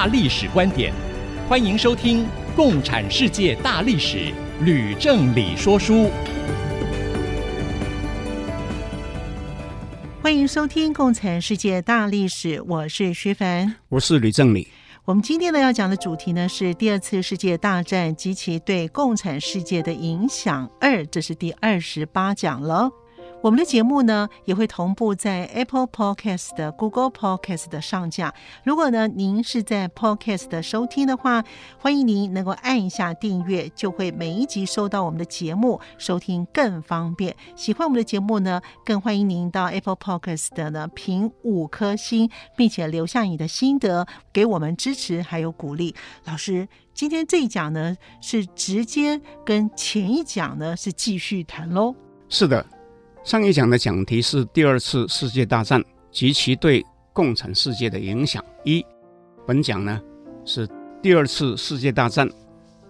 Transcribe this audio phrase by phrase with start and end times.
[0.00, 0.94] 大历史观点，
[1.46, 2.24] 欢迎收听
[2.56, 4.16] 《共产世界大历史》，
[4.64, 6.10] 吕正理说书。
[10.22, 14.68] 欢迎收听《共产世界大历史》，我是徐凡，我是吕正理。
[15.04, 22.90] 我们今天呢要讲的主题呢是第二次世界大战及其对共产世界的影响二，这是第二十八讲了。
[23.42, 28.34] 我们的节目呢也会同步在 Apple Podcast 的 Google Podcast 的上架。
[28.64, 31.42] 如果呢您是在 Podcast 的收听的话，
[31.78, 37.34] 欢迎您能够按一下订阅，就会每一集收到我们的节目，收听更方便。
[37.56, 45.94] 喜欢我们的节目呢，更欢迎您到 Apple Podcast 的呢评五颗星，并且留下你的心得，给我们支持还有鼓励。
[46.26, 51.94] 老师，今天这一讲呢是直接跟前一讲呢是继续谈喽。
[52.28, 52.79] 是的。
[53.22, 58.84] 上一讲的讲题是第二次世界大战及其对共产世界的影响一，
[59.46, 60.00] 本讲呢
[60.44, 60.66] 是
[61.02, 62.28] 第二次世界大战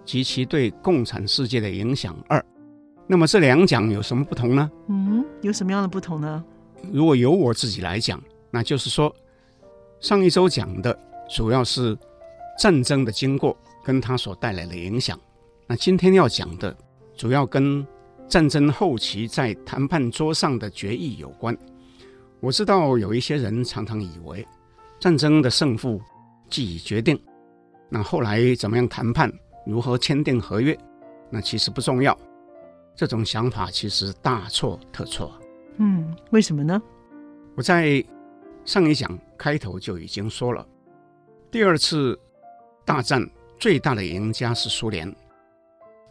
[0.05, 2.43] 及其对共产世界的影响二。
[3.09, 4.71] 那么这两讲有什么不同呢？
[4.89, 6.45] 嗯，有什么样的不同呢？
[6.93, 8.23] 如果由我自己来讲，
[8.53, 9.15] 那就是说，
[9.99, 10.97] 上一周讲的
[11.29, 11.99] 主要是
[12.57, 15.19] 战争的经过跟它所带来的影响，
[15.67, 16.75] 那今天要讲的
[17.17, 17.85] 主要跟
[18.31, 21.55] 战争后期在谈判桌上的决议有关。
[22.39, 24.47] 我知道有一些人常常以为
[25.01, 26.01] 战争的胜负
[26.49, 27.21] 既已决定，
[27.89, 29.31] 那后来怎么样谈判，
[29.67, 30.79] 如何签订合约，
[31.29, 32.17] 那其实不重要。
[32.95, 35.33] 这种想法其实大错特错。
[35.79, 36.81] 嗯，为什么呢？
[37.57, 38.03] 我在
[38.65, 40.65] 上一讲开头就已经说了，
[41.51, 42.17] 第二次
[42.85, 43.29] 大战
[43.59, 45.13] 最大的赢家是苏联，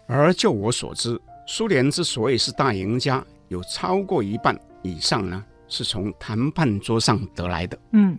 [0.05, 1.17] 而就我所知。
[1.51, 7.75] 苏联之所以是大赢家，有超过一半以上呢，是从谈判桌上得来的。
[7.91, 8.15] 嗯，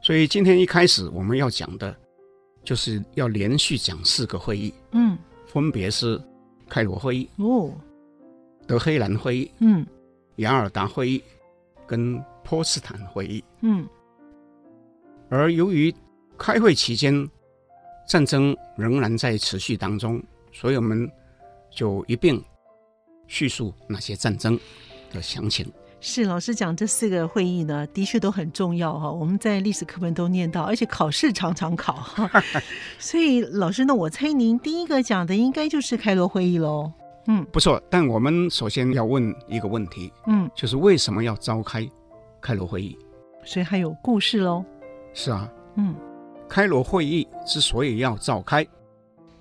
[0.00, 1.94] 所以今天一开始我们要讲的，
[2.64, 4.72] 就是要连续讲四个会议。
[4.92, 6.18] 嗯，分别是
[6.66, 7.70] 开罗会议、哦，
[8.66, 9.86] 德黑兰会议、嗯，
[10.36, 11.22] 雅尔达会议
[11.86, 13.44] 跟波茨坦会议。
[13.60, 13.86] 嗯，
[15.28, 15.94] 而由于
[16.38, 17.28] 开会期间
[18.08, 20.22] 战争仍然在持续当中，
[20.52, 21.06] 所以我们。
[21.76, 22.42] 就一并
[23.28, 24.58] 叙述那些战争
[25.12, 25.70] 的详情。
[26.00, 29.10] 是老师讲这四个会议呢，的确都很重要哈。
[29.10, 32.30] 我们在历史课本都念到，而且考试常常考哈。
[32.98, 36.90] 所以老师呢，我猜您第一个讲的应该就是开罗会议喽。
[37.26, 37.82] 嗯，不错。
[37.90, 41.86] 但我们首先要问一个问题，嗯，就是为什么要召开
[42.40, 42.96] 开罗会议？
[43.44, 44.64] 所以还有故事喽。
[45.12, 45.94] 是啊，嗯，
[46.48, 48.66] 开罗会议之所以要召开，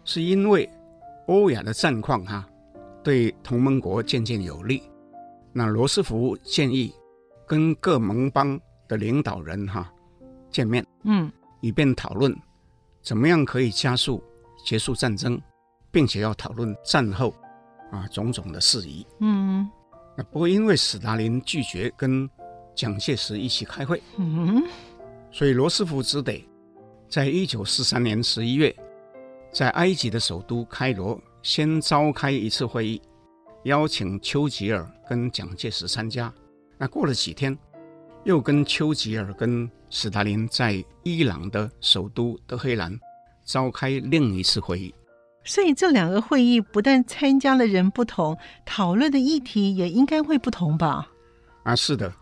[0.03, 0.67] 是因为。
[1.27, 2.47] 欧亚的战况哈，
[3.03, 4.83] 对同盟国渐渐有利。
[5.51, 6.93] 那罗斯福建议
[7.47, 9.91] 跟各盟邦的领导人哈
[10.49, 11.31] 见面，嗯，
[11.61, 12.35] 以便讨论
[13.01, 14.21] 怎么样可以加速
[14.65, 15.41] 结束战争，
[15.91, 17.33] 并且要讨论战后
[17.91, 19.05] 啊种种的事宜。
[19.19, 19.67] 嗯，
[20.17, 22.29] 那不过因为史达林拒绝跟
[22.75, 24.63] 蒋介石一起开会，嗯，
[25.31, 26.47] 所以罗斯福只得
[27.09, 28.75] 在一九四三年十一月。
[29.55, 33.01] 在埃及的首都开罗，先召开一次会议，
[33.63, 36.31] 邀请丘吉尔跟蒋介石参加。
[36.77, 37.57] 那过了几天，
[38.25, 42.99] 又跟丘吉尔跟斯大林在伊朗的首都德黑兰
[43.45, 44.93] 召开另一次会议。
[45.45, 51.07] 所以这两个会议不但参加的人不同，讨论的议题也应该会不同吧？
[51.63, 52.13] 啊，是的，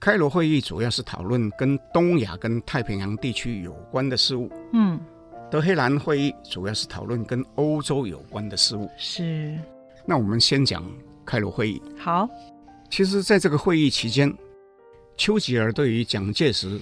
[0.00, 4.50] 开罗会议主要是讨论跟东亚跟太平洋地区有关的事物。
[4.72, 4.98] 嗯。
[5.52, 8.88] 德黑兰会议主要是讨论跟欧洲有关的事务。
[8.96, 9.54] 是，
[10.06, 10.82] 那我们先讲
[11.26, 11.82] 开罗会议。
[11.98, 12.26] 好，
[12.88, 14.34] 其实，在这个会议期间，
[15.14, 16.80] 丘吉尔对于蒋介石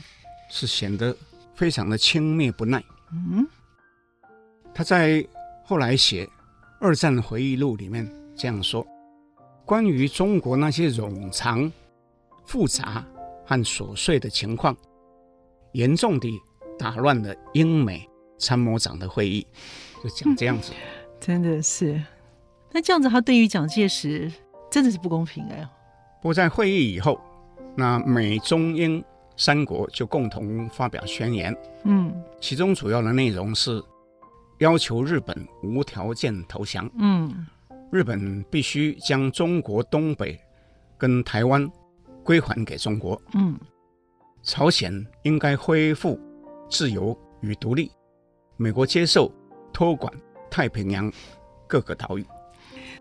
[0.49, 1.13] 是显得
[1.53, 2.81] 非常的轻蔑不耐。
[3.11, 3.45] 嗯，
[4.73, 5.27] 他在
[5.65, 6.25] 后来写
[6.79, 8.87] 《二战回忆录》里面这样说：
[9.65, 11.69] 关于中国那些冗长、
[12.47, 13.05] 复杂
[13.45, 14.77] 和琐碎的情况，
[15.73, 16.39] 严重地
[16.79, 18.09] 打乱了英美。
[18.41, 19.47] 参谋长的会议
[20.03, 22.03] 就讲这样子，嗯，真的是。
[22.73, 24.33] 那这样子，他对于蒋介石
[24.71, 25.69] 真的是不公平哎。
[26.23, 27.21] 不过在会议以后，
[27.77, 29.05] 那美中英
[29.37, 33.83] 三国就共同发表宣言，嗯，其中主要的内容是
[34.59, 36.89] 要求日本无条件投降。
[36.99, 37.47] 嗯，
[37.91, 40.39] 日本必须将中国东北
[40.97, 41.71] 跟台湾
[42.23, 43.21] 归还给中国。
[43.35, 43.59] 嗯，
[44.43, 46.19] 朝鲜应该恢复
[46.71, 47.91] 自由与独立。
[48.63, 49.33] 美国接受
[49.73, 50.13] 托管
[50.51, 51.11] 太平洋
[51.67, 52.27] 各个岛屿。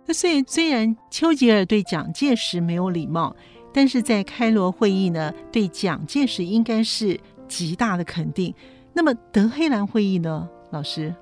[0.06, 3.36] 那所以，虽然丘吉尔对蒋介石没有礼貌，
[3.74, 7.20] 但是在开罗会议呢，对蒋介石应该是
[7.50, 8.56] 极大的肯定。
[8.94, 11.14] 那么德黑兰会议呢，老师？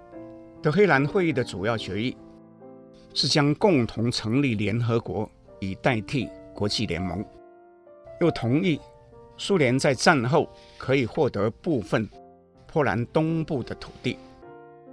[0.61, 2.15] 德黑兰会议的主要决议
[3.15, 5.27] 是将共同成立联合国
[5.59, 7.25] 以代替国际联盟，
[8.21, 8.79] 又同意
[9.35, 10.47] 苏联在战后
[10.77, 12.07] 可以获得部分
[12.71, 14.17] 波兰东部的土地，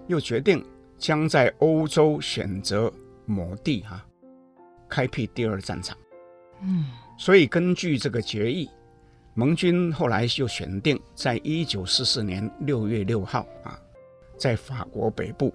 [0.07, 0.65] 又决定
[0.99, 2.93] 将在欧洲选择
[3.27, 4.05] 某地哈、
[4.89, 5.97] 开辟第二战场。
[6.63, 6.87] 嗯，
[7.19, 8.69] 所以根据这个决议，
[9.35, 13.79] 盟军后来就选定在一九四四年六月六号啊，
[14.39, 15.53] 在法国北部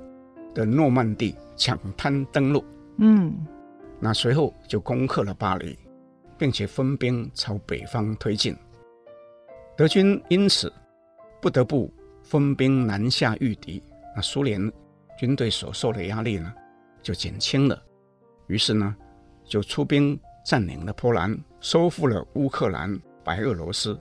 [0.54, 2.64] 的诺曼底抢滩登陆。
[2.98, 3.34] 嗯，
[4.00, 5.78] 那随后就攻克了巴黎，
[6.38, 8.56] 并且分兵朝北方推进。
[9.78, 10.72] 德军因此
[11.42, 11.90] 不得不
[12.22, 13.82] 分兵南下御敌。
[14.16, 14.60] 那苏联
[15.18, 16.54] 军队所受的压力呢，
[17.02, 17.82] 就减轻了。
[18.48, 18.96] 于是呢，
[19.46, 24.00] 就出兵占领了波兰，收复了乌克兰、白俄罗斯，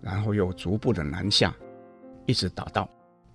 [0.00, 1.54] 然后又逐步的南下，
[2.26, 2.88] 一直打到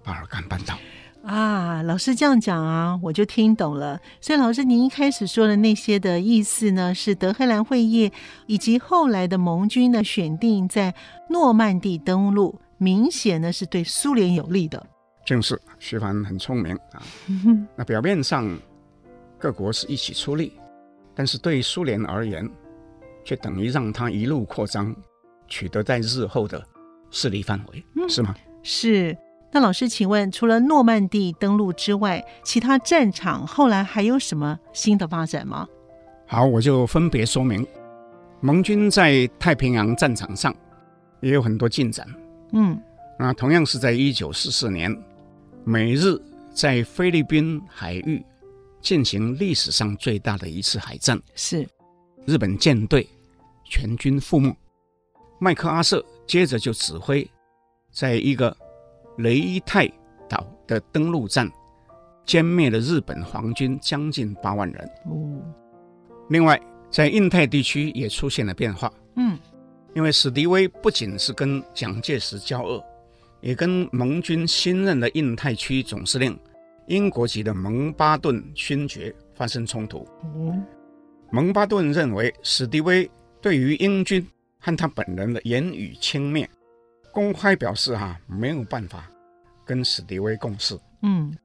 [0.04, 0.78] 巴尔干半岛。
[1.24, 4.00] 啊，老师这样讲啊，我就听懂了。
[4.20, 8.12] 所以老师您一开始说的那些的意思呢，是德黑兰会议
[8.46, 10.94] 以及后来的盟军呢选定在
[11.30, 14.86] 诺曼底登陆，明显呢是对苏联有利的。
[15.26, 17.02] 正是，徐帆很聪明啊。
[17.76, 18.58] 那表面上
[19.40, 20.54] 各国是一起出力，
[21.16, 22.50] 但是对苏联而言，
[23.24, 24.96] 却等于让他一路扩张，
[25.48, 26.64] 取得在日后的
[27.10, 28.36] 势力范围，嗯、是吗？
[28.62, 29.18] 是。
[29.56, 35.68] 那老师，请问，除了诺曼底登陆之外，其他战场后来还有什么新的发展吗？
[36.26, 37.64] 好，我就分别说明。
[38.42, 40.54] 盟军在太平洋战场上
[41.22, 42.08] 也有很多进展。
[42.54, 42.82] 嗯，
[43.20, 44.92] 那同样是在一九四四年，
[45.66, 46.20] 美日
[46.54, 48.24] 在菲律宾海域
[48.82, 51.20] 进行历史上最大的一次海战。
[51.36, 51.68] 是，
[52.26, 53.08] 日本舰队
[53.64, 54.56] 全军覆没。
[55.40, 57.30] 麦克阿瑟接着就指挥，
[57.92, 58.56] 在一个
[59.18, 59.90] 雷伊泰
[60.30, 61.50] 岛的登陆战，
[62.26, 64.92] 歼灭了日本皇军将近八万人。
[65.06, 65.42] 哦，
[66.30, 68.92] 另外在印太地区也出现了变化。
[69.16, 69.40] 嗯，
[69.96, 72.84] 因为史迪威不仅是跟蒋介石交恶，
[73.44, 76.40] 也跟盟军新任的印太区总司令
[76.88, 80.08] 英国籍的蒙巴顿勋爵发生冲突。
[80.24, 80.66] 嗯，
[81.30, 83.10] 蒙巴顿认为史迪威
[83.42, 84.26] 对于英军
[84.60, 86.48] 和他本人的言语轻蔑。
[87.12, 89.08] 公开表示哈、啊、没有办法
[89.66, 90.80] 跟史迪威共事。
[91.02, 91.36] 嗯，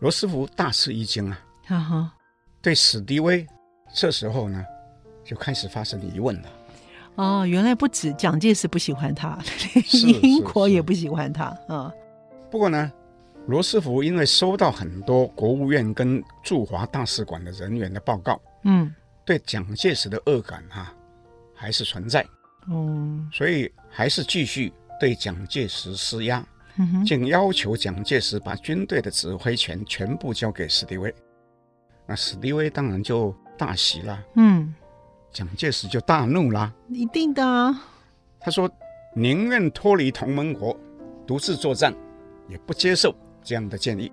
[0.00, 2.14] 罗斯福大吃一惊啊，哈哈，
[2.62, 3.46] 对史迪威
[3.94, 4.64] 这时候呢
[5.22, 6.48] 就开始发生疑问了。
[7.16, 9.38] 哦，原来不止蒋介石不喜欢他，
[9.84, 11.56] 是英国也不喜欢他啊。
[11.68, 11.94] 哦、
[12.50, 12.92] 不过呢，
[13.46, 20.94] 罗斯福因为收到很多国务院跟驻华大使馆的人员的报告，嗯，对蒋介石的恶感哈、啊、
[21.54, 22.24] 还是存在。
[22.68, 24.72] 嗯，所以还是继续。
[24.98, 26.42] 对蒋介石施压，
[26.78, 31.14] 嗯、竟要求蒋介石把军队的指挥权全部交给史迪威。
[32.06, 34.18] 那史迪威当然就大喜了。
[34.36, 34.74] 嗯，
[35.36, 36.72] 蒋介石就大怒啦。
[36.88, 37.78] 一定的啊。
[38.40, 38.70] 他说
[39.14, 40.74] ：“宁愿脱离同盟国，
[41.26, 41.94] 独自作战，
[42.48, 43.14] 也不接受
[43.44, 44.10] 这样的建议。”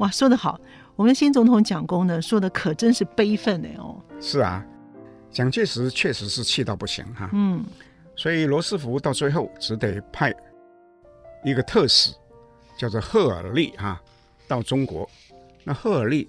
[0.00, 0.60] 哇，说得好！
[0.94, 3.98] 我们的新总统蒋公呢，说的可真是悲愤呢哦。
[4.20, 4.62] 是啊，
[5.30, 7.30] 蒋介石确实是气到不行哈。
[7.32, 7.64] 嗯。
[8.14, 10.30] 所以罗斯福到最后只得派
[11.42, 12.12] 一个特使，
[12.76, 13.98] 叫做赫尔利哈，
[14.46, 15.08] 到中国。
[15.64, 16.28] 那赫尔利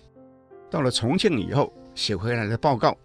[0.70, 2.96] 到了重庆以后写回来的报告，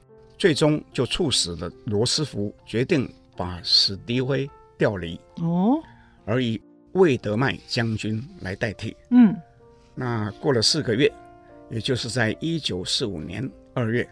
[0.43, 5.81] 最终就促使了罗斯福决定把史迪威调离哦，
[6.25, 6.61] 而以
[6.95, 8.97] 魏德迈将军来代替。
[9.13, 9.33] 嗯，
[9.95, 11.09] 那过了四个月，
[11.71, 14.05] 也就是在一九四五年二月，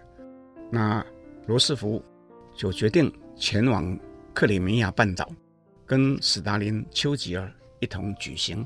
[0.70, 1.04] 那
[1.48, 2.00] 罗斯福
[2.54, 3.98] 就决定前往。
[4.32, 5.28] 克里米亚半岛，
[5.84, 8.64] 跟斯大林、丘吉尔一同举行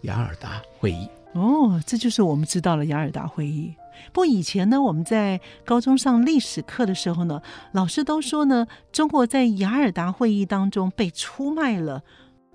[0.00, 1.06] 雅尔达会议。
[1.34, 3.74] 哦，这就是我们知道的雅尔达会议。
[4.12, 7.40] 不过以前呢，我们在高中上历史课的时候呢，
[7.72, 12.02] 老师都说呢，中国在雅尔达会议当中被出卖了，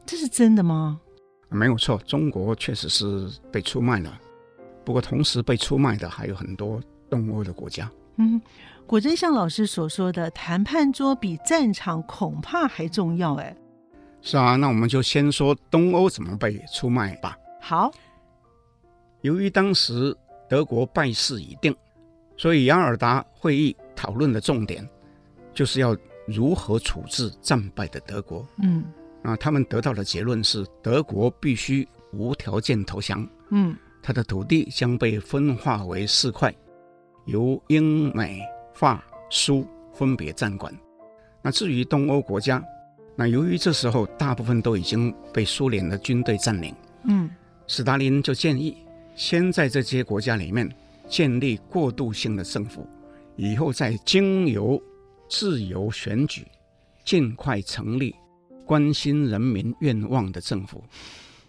[0.06, 1.00] 这是真的吗？
[1.50, 4.20] 没有错，中国确实是被出卖了。
[4.84, 7.90] 不过同时被出卖的还有很多东欧的国家。
[8.18, 8.42] 嗯。
[8.86, 13.54] 果真像老师所说的，谈判桌比战场恐怕还重要哎。
[14.22, 17.38] 是啊，那我们就先说东欧怎么被出卖吧。
[17.62, 17.92] 好，
[19.24, 20.16] 由于当时
[20.48, 21.76] 德国败势已定，
[22.38, 24.88] 所以雅尔达会议讨论的重点
[25.54, 28.48] 就是要如何处置战败的德国。
[28.62, 28.84] 嗯，
[29.24, 33.28] 啊，他们得到的结论是德国必须无条件投降。
[33.50, 36.54] 嗯，他的土地将被分化为四块，
[37.26, 38.42] 由英、美、
[38.74, 40.74] 法、苏分别占管。
[41.42, 42.64] 那至于东欧国家，
[43.16, 46.76] 那由于这时候大部分都已经被苏联的军队占领，
[47.06, 47.30] 嗯，
[47.68, 48.78] 斯大林就建议
[49.18, 50.72] 先在这些国家里面
[51.10, 52.88] 建立过渡性的政府，
[53.36, 54.82] 以后再经由
[55.28, 56.46] 自由选举，
[57.04, 58.16] 尽快成立
[58.64, 60.84] 关心人民愿望的政府。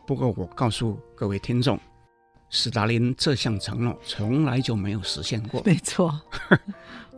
[0.07, 1.79] 不过，我告诉各位听众，
[2.50, 5.62] 斯大林这项承诺从来就没有实现过。
[5.67, 6.21] 没错。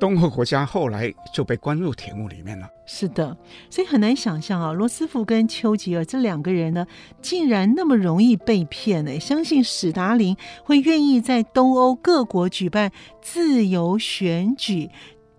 [0.01, 2.67] 东欧国家后来就被关入铁幕里面了。
[2.87, 3.37] 是的，
[3.69, 6.87] 所以很难想象啊，罗斯福跟丘吉尔这两个人呢，
[7.21, 9.21] 竟然那么容易被骗呢。
[9.21, 10.35] 相信史达林
[10.65, 14.89] 会愿意在东欧各国举办自由选举，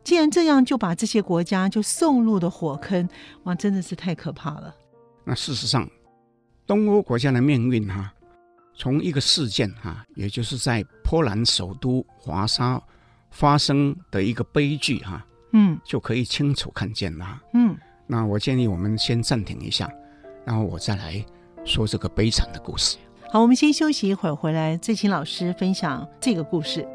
[0.03, 3.09] 既然这样，就把这些国家就送入了火坑，
[3.45, 4.75] 哇，真的是太可怕了。
[5.23, 5.89] 那事实上，
[6.67, 8.13] 东欧国家的命运哈、啊，
[8.75, 12.81] 从一个事件哈、啊，也就是在波兰首都华沙。
[13.33, 17.41] 发生的一个悲剧哈、啊，嗯，就可以清楚看见了。
[17.53, 17.73] 嗯，
[18.05, 19.89] 那我建议我们先暂停一下，
[20.43, 21.25] 然后我再来
[21.63, 22.97] 说这个悲惨的故事。
[23.31, 26.85] 好，我们先休息一会儿，回来再请老师分享这个故事。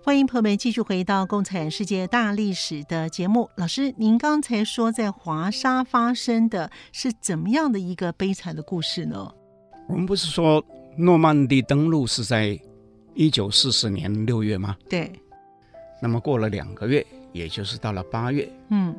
[0.00, 3.50] 欢迎朋友们继续回到《共产世界大历史》的节目。
[3.56, 9.30] 老师，您刚才说在华沙发生的是怎么样的一个悲惨的故事呢？
[9.88, 10.64] 我们不是说
[10.96, 12.58] 诺曼底登陆是在
[13.14, 14.76] 一九四四年六月吗？
[14.88, 15.12] 对。
[16.00, 18.96] 那么过了两个月，也就是到了八月，嗯，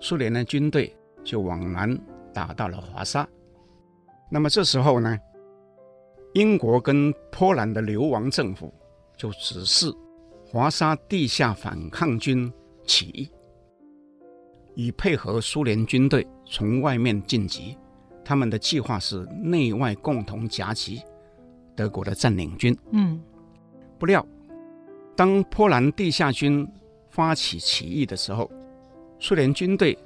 [0.00, 1.96] 苏联的军队就往南
[2.34, 3.26] 打到了华沙。
[4.28, 5.16] 那么这时候呢，
[6.34, 8.74] 英国跟波兰的流亡政府
[9.16, 9.90] 就指示。
[10.52, 12.52] 华沙地下反抗军
[12.84, 13.30] 起义，
[14.74, 17.74] 以配合苏联军队从外面进击。
[18.22, 21.00] 他们的计划是内外共同夹击
[21.74, 22.76] 德国的占领军。
[22.90, 23.18] 嗯，
[23.98, 24.22] 不料
[25.16, 26.68] 当波兰地下军
[27.08, 28.50] 发起起义的时候，
[29.18, 29.98] 苏联军队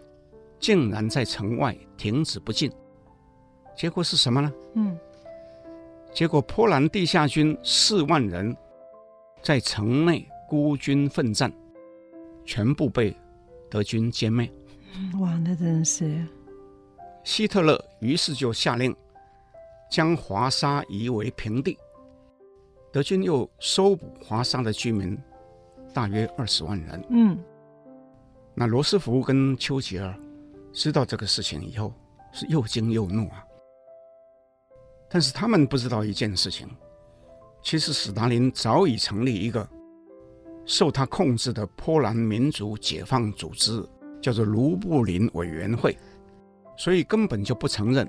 [0.60, 2.70] 竟然在城外停止不进。
[3.76, 4.52] 结果是什么呢？
[4.74, 4.96] 嗯，
[6.14, 8.56] 结果波兰地下军四万人
[9.42, 10.24] 在城内。
[10.48, 11.52] 孤军奋战，
[12.44, 13.16] 全部被
[13.70, 14.50] 德军歼灭。
[15.20, 16.24] 哇，那真是！
[17.24, 18.94] 希特勒于是就下令
[19.90, 21.76] 将华沙夷为平地。
[22.92, 25.18] 德军又搜捕华沙的居民，
[25.92, 27.04] 大约二十万人。
[27.10, 27.38] 嗯，
[28.54, 30.16] 那罗斯福跟丘吉尔
[30.72, 31.92] 知道这个事情以后，
[32.32, 33.44] 是又惊又怒啊。
[35.10, 36.68] 但是他们不知道一件事情，
[37.62, 39.68] 其实史达林早已成立一个。
[40.66, 43.82] 受他控制的波兰民族解放组织
[44.20, 45.96] 叫做卢布林委员会，
[46.76, 48.06] 所以根本就不承认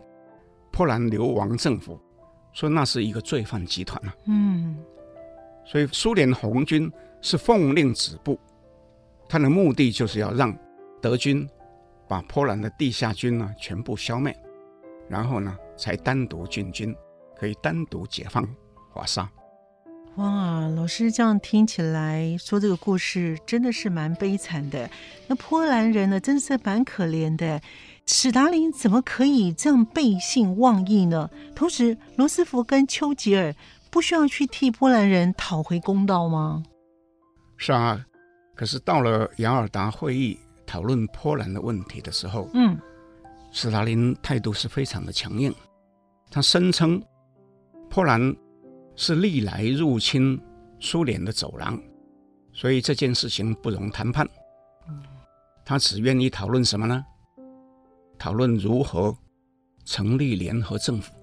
[0.71, 1.99] 波兰流亡政府，
[2.51, 4.13] 说那是一个罪犯集团啊。
[4.25, 4.75] 嗯，
[5.63, 8.39] 所以苏联红军是奉令止步，
[9.29, 10.57] 他的目的就是要让
[10.99, 11.47] 德军
[12.07, 14.35] 把波兰的地下军呢全部消灭，
[15.07, 16.95] 然后呢才单独进军，
[17.35, 18.47] 可以单独解放
[18.89, 19.29] 华沙。
[20.17, 24.89] 哇，老师这样听起来说这个故事真的是蛮悲惨的。
[25.27, 27.61] 那波兰人呢，真是蛮可怜的。
[28.07, 31.29] 史达林怎么可以这样背信忘义呢？
[31.53, 33.53] 同时，罗斯福跟丘吉尔
[33.91, 36.63] 不需要去替波兰人讨回公道吗？
[37.57, 38.03] 是啊，
[38.55, 42.75] 可是到了雅尔达会议讨论波兰的问题的时候，嗯，
[43.51, 45.53] 史达林态度是非常的强硬，
[46.31, 46.99] 他声称
[47.87, 48.35] 波兰。
[48.97, 50.37] 是历来入侵
[50.79, 51.79] 苏联的走廊，
[52.51, 54.27] 所以这件事情不容谈判。
[55.63, 57.05] 他只愿意讨论什么呢？
[58.17, 59.15] 讨论如何
[59.85, 61.13] 成立联合政府。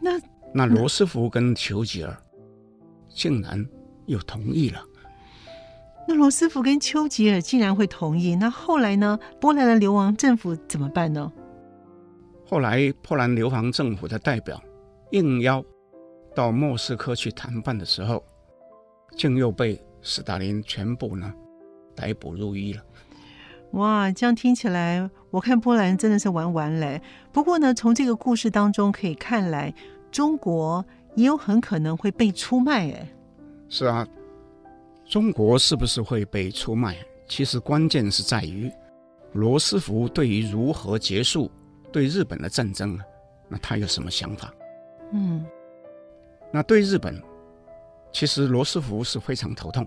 [0.00, 0.20] 那
[0.52, 2.14] 那罗斯福跟丘吉尔
[3.08, 3.66] 竟然
[4.04, 4.82] 又同意了。
[6.06, 8.36] 那罗斯福跟丘吉尔竟然会同意？
[8.36, 9.18] 那后来呢？
[9.40, 11.32] 波兰的流亡政府怎么办呢？
[12.46, 14.62] 后来波兰流亡政府的代表
[15.12, 15.64] 应邀。
[16.34, 18.22] 到莫斯科去谈判的时候，
[19.16, 21.32] 竟又被斯大林全部呢
[21.94, 22.82] 逮捕入狱了。
[23.72, 27.00] 哇，这样听起来，我看波兰真的是玩完了。
[27.32, 29.74] 不过呢，从这个故事当中可以看来，
[30.12, 30.84] 中国
[31.16, 32.90] 也有很可能会被出卖。
[32.90, 33.08] 哎，
[33.68, 34.06] 是啊，
[35.04, 36.96] 中国是不是会被出卖？
[37.26, 38.70] 其实关键是在于
[39.32, 41.50] 罗斯福对于如何结束
[41.90, 42.96] 对日本的战争，
[43.48, 44.54] 那他有什么想法？
[45.12, 45.44] 嗯，
[46.54, 47.20] 那对日本，
[48.12, 49.84] 其实罗斯福是非常头痛。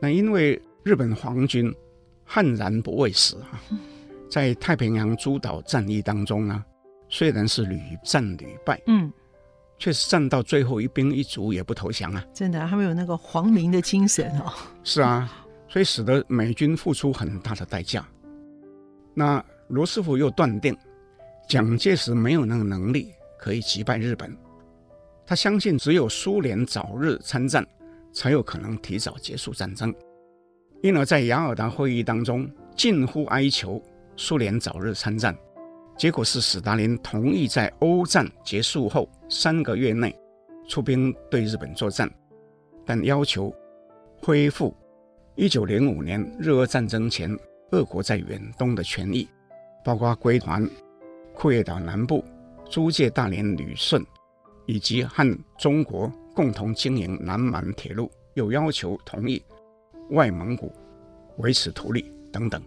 [0.00, 1.70] 那因为日本皇军
[2.24, 3.60] 悍然不畏死啊，
[4.30, 6.64] 在太平洋诸岛战役当中呢，
[7.10, 9.12] 虽然是屡战屡败，嗯，
[9.78, 12.24] 却是战到最后一兵一卒也不投降啊！
[12.32, 14.50] 真的，他们有那个皇民的精神哦。
[14.82, 15.30] 是啊，
[15.68, 18.02] 所以使得美军付出很大的代价。
[19.12, 20.74] 那罗斯福又断定
[21.50, 24.34] 蒋介石没有那个能力可以击败日本，
[25.28, 27.62] 他相信只有苏联早日参战。
[28.10, 29.94] 才有可能提早结束战争，
[30.82, 33.80] 因而，在雅尔达会议当中，近乎哀求
[34.16, 35.36] 苏联早日参战。
[35.96, 40.12] 结果是史达林同意在欧战结束后三个月内
[40.66, 42.10] 出兵对日本作战，
[42.84, 43.54] 但要求
[44.22, 44.74] 恢复
[45.36, 47.38] 1905年日俄战争前
[47.72, 49.28] 俄国在远东的权益，
[49.84, 50.66] 包括归还
[51.34, 52.24] 库页岛南部、
[52.68, 54.04] 租借大连旅顺，
[54.68, 56.08] 以及和中国。
[56.38, 59.42] 共同经营南满铁路，又要求同意
[60.10, 60.72] 外蒙古
[61.38, 62.62] 维持独立等等。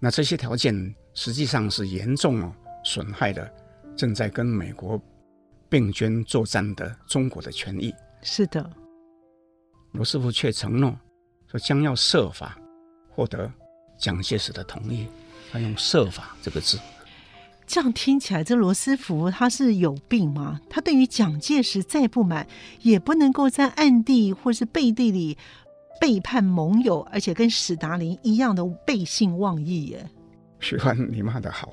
[0.00, 0.72] 那这些条件
[1.12, 2.50] 实际上是严重
[2.82, 3.46] 损害了
[3.94, 4.98] 正在跟美国
[5.68, 7.94] 并肩作战的中国的权益。
[8.22, 8.70] 是的，
[9.90, 10.98] 罗斯福却承诺
[11.50, 12.58] 说将要设法
[13.10, 13.52] 获得
[13.98, 15.06] 蒋介石的同意。
[15.52, 16.78] 他用“设法”这个字。
[17.72, 20.60] 这样听起来，这罗斯福他是有病吗？
[20.68, 22.46] 他对于蒋介石再不满，
[22.82, 25.38] 也不能够在暗地或是背地里
[25.98, 30.06] 背叛盟友，而且跟史达林一样的背信忘义耶。
[30.60, 31.72] 徐欢，你骂得好，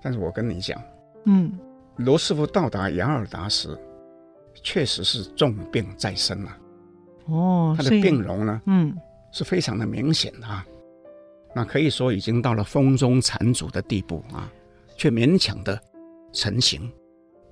[0.00, 0.80] 但是我跟你讲，
[1.24, 1.58] 嗯，
[1.96, 3.76] 罗斯福到达雅尔达时，
[4.62, 6.56] 确实是重病在身啊。
[7.24, 8.96] 哦，他的病容呢，嗯，
[9.32, 10.64] 是非常的明显啊。
[11.52, 14.48] 那可以说已经到了风中残烛的地步啊。
[15.00, 15.82] 却勉强的
[16.30, 16.92] 成行，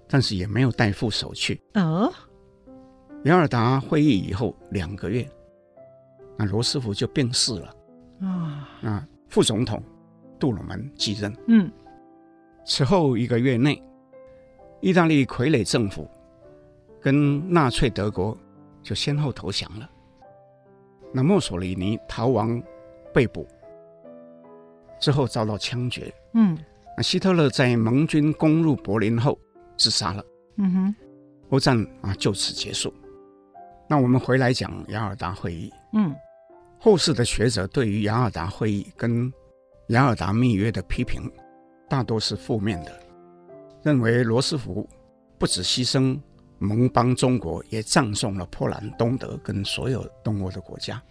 [0.06, 1.58] 但是也没有带副手去。
[1.76, 2.12] 哦，
[3.24, 5.26] 雅尔达会议以后两个月，
[6.36, 7.74] 那罗斯福就病逝了。
[8.20, 9.82] 啊，那副总统
[10.38, 11.34] 杜鲁门继任。
[11.46, 11.72] 嗯，
[12.66, 13.82] 此后一个月内，
[14.82, 16.06] 意大利傀儡政府
[17.00, 18.36] 跟纳粹德国
[18.82, 19.88] 就先后投降了。
[21.14, 22.62] 那墨索里尼逃亡
[23.14, 23.48] 被捕
[25.00, 26.12] 之后遭到枪决。
[26.34, 26.58] 嗯。
[27.02, 29.38] 希特勒在盟军攻入柏林后
[29.76, 30.24] 自杀了。
[30.56, 30.94] 嗯哼，
[31.50, 32.92] 欧战啊就此结束。
[33.88, 35.72] 那我们回来讲雅尔达会议。
[35.92, 36.14] 嗯，
[36.78, 39.32] 后世的学者对于雅尔达会议跟
[39.88, 41.22] 雅尔达密约的批评，
[41.88, 42.92] 大多是负面的，
[43.82, 44.86] 认为罗斯福
[45.38, 46.20] 不止牺牲
[46.58, 51.02] 盟邦中国，也葬送了波兰、东德跟所有东欧的国家。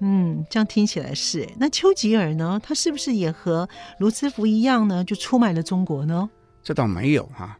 [0.00, 1.48] 嗯，这样听起来是。
[1.58, 2.60] 那丘吉尔呢？
[2.62, 3.66] 他是不是也和
[3.98, 5.02] 罗斯福一样呢？
[5.02, 6.28] 就出卖了中国呢？
[6.62, 7.58] 这倒没有哈。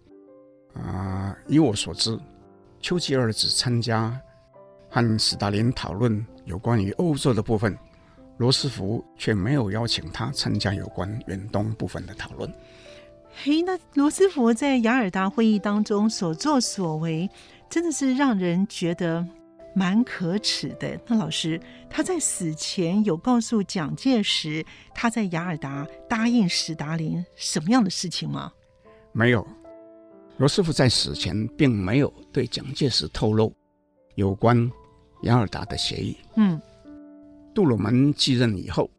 [0.74, 2.18] 啊，呃，以我所知，
[2.80, 4.14] 丘吉尔只参加
[4.90, 7.74] 和斯大林讨论有关于欧洲的部分，
[8.36, 12.52] 罗斯福却没有邀请他参加有关远东部分的讨论。
[13.42, 17.30] 嘿，那罗斯福在雅尔达会议当中所作所为，
[17.70, 19.26] 真的是让人觉得。
[19.76, 20.98] 蛮可耻的。
[21.06, 21.60] 那老师
[21.90, 28.50] 他在死前有告诉蒋介石他在雅尔达答应史达林什么样的事情吗？
[29.12, 29.46] 没有，
[30.38, 33.54] 罗斯福在死前并没有对蒋介石透露
[34.14, 34.70] 有关
[35.24, 36.16] 雅尔达的协议。
[36.36, 36.58] 嗯，
[37.54, 38.90] 杜鲁门继任以后，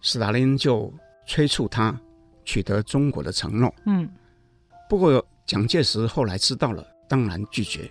[0.00, 0.92] 史达林就
[1.28, 1.96] 催促他
[2.44, 3.72] 取得中国的承诺。
[3.86, 4.08] 嗯，
[4.88, 7.88] 不过蒋介石后来知道了，当然拒绝。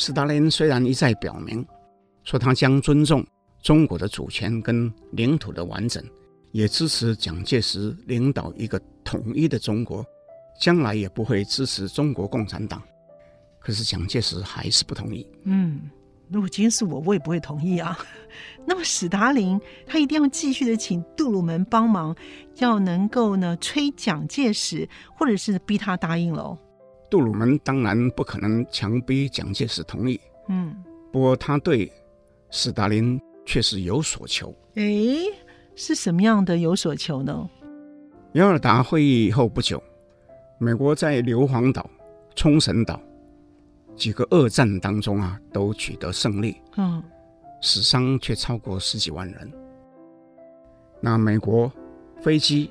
[0.00, 1.64] 斯大林虽然一再表明
[2.24, 3.24] 说他将尊重
[3.62, 6.02] 中国的主权跟领土的完整，
[6.52, 10.04] 也支持蒋介石领导一个统一的中国，
[10.58, 12.82] 将来也不会支持中国共产党。
[13.60, 15.26] 可是蒋介石还是不同意。
[15.44, 15.82] 嗯，
[16.30, 17.98] 如果今天是我，我也不会同意啊。
[18.66, 22.16] 那么史达林他一定要继续的请杜鲁门帮忙，
[22.56, 26.56] 要能够呢催蒋介石，或者是逼他答应喽。
[27.10, 30.18] 杜鲁门当然不可能强逼蒋介石同意，
[30.48, 30.74] 嗯，
[31.12, 31.90] 不过他对
[32.50, 34.54] 斯大林却是有所求。
[34.74, 35.24] 诶，
[35.74, 37.50] 是什么样的有所求呢？
[38.34, 39.82] 雅尔达会议以后不久，
[40.58, 41.90] 美国在硫磺岛、
[42.36, 43.00] 冲绳岛
[43.96, 47.02] 几个二战当中啊，都取得胜利，嗯，
[47.60, 49.52] 死伤却超过十几万人。
[51.00, 51.72] 那美国
[52.22, 52.70] 飞机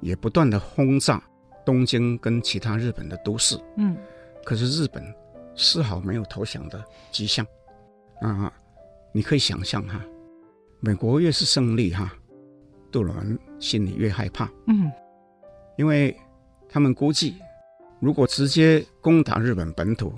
[0.00, 1.22] 也不断的轰炸。
[1.68, 3.94] 东京跟其他日本的都市，嗯，
[4.42, 5.04] 可是日本
[5.54, 7.46] 丝毫没有投降的迹象
[8.22, 8.50] 啊！
[9.12, 10.02] 你可以想象哈，
[10.80, 12.10] 美国越是胜利哈，
[12.90, 14.50] 杜鲁门心里越害怕。
[14.66, 14.90] 嗯，
[15.76, 16.16] 因为
[16.70, 17.34] 他们估计，
[18.00, 20.10] 如果直接攻打日本本土，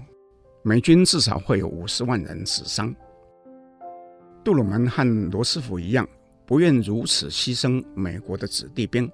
[0.63, 2.95] 美军至少会有五十万人死伤。
[4.45, 6.09] 杜鲁门和罗斯福一样，
[6.47, 9.11] 不愿如此牺牲美国的子弟兵，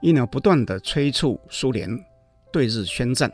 [0.00, 1.88] 因而不断地催促苏联
[2.52, 3.30] 对日宣战。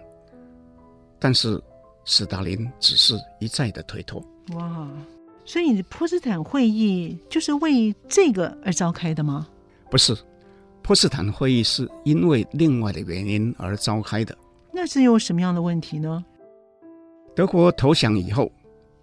[1.18, 1.62] 但是
[2.04, 4.22] 斯大林只是一再的推脱。
[4.54, 4.90] 哇，
[5.44, 9.46] 所以波茨坦会议就是为这个而召开的吗？
[9.90, 10.16] 不是，
[10.82, 14.36] 波茨坦会议是因为另外的原因而召开的。
[14.72, 16.24] 那是有什么样的问题呢？
[17.34, 18.50] 德国投降以后。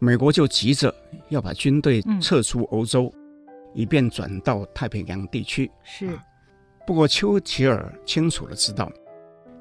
[0.04, 0.92] 美国就急着
[1.30, 3.22] 要把军队撤出欧洲，嗯、
[3.76, 5.70] 以便转到太平洋地区。
[5.84, 6.18] 是，
[6.86, 8.92] 不过丘吉尔清楚的知道，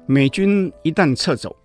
[0.05, 1.55] 美军一旦撤走，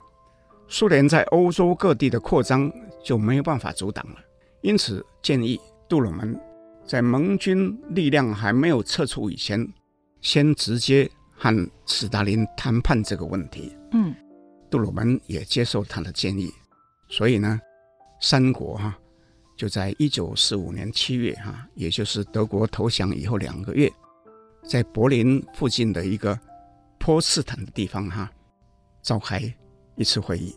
[0.68, 2.70] 苏联在欧洲各地的扩张
[3.02, 4.16] 就没有办法阻挡了。
[4.62, 6.38] 因此，建议杜鲁门
[6.84, 9.66] 在盟军力量还没有撤出以前，
[10.20, 13.76] 先直接和斯大林谈判这个问题。
[13.92, 14.14] 嗯，
[14.70, 16.50] 杜鲁门也接受他的建议，
[17.08, 17.60] 所以呢。
[18.18, 18.98] 三国哈，
[19.58, 23.92] 就在一九四五年七月哈，也就是德国投降以后两个月，
[24.66, 26.38] 在柏林附近的一个
[26.98, 28.30] 波茨坦的地方哈，
[29.00, 29.40] 召开
[29.94, 30.54] 一次会议。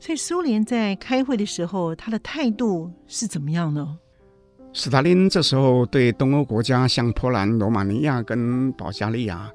[0.00, 3.98] 所以苏联在开会的时候，他的态度是怎么样呢？
[4.72, 9.50] 斯大林这时候对东欧国家，像波兰、罗马尼亚跟保加利亚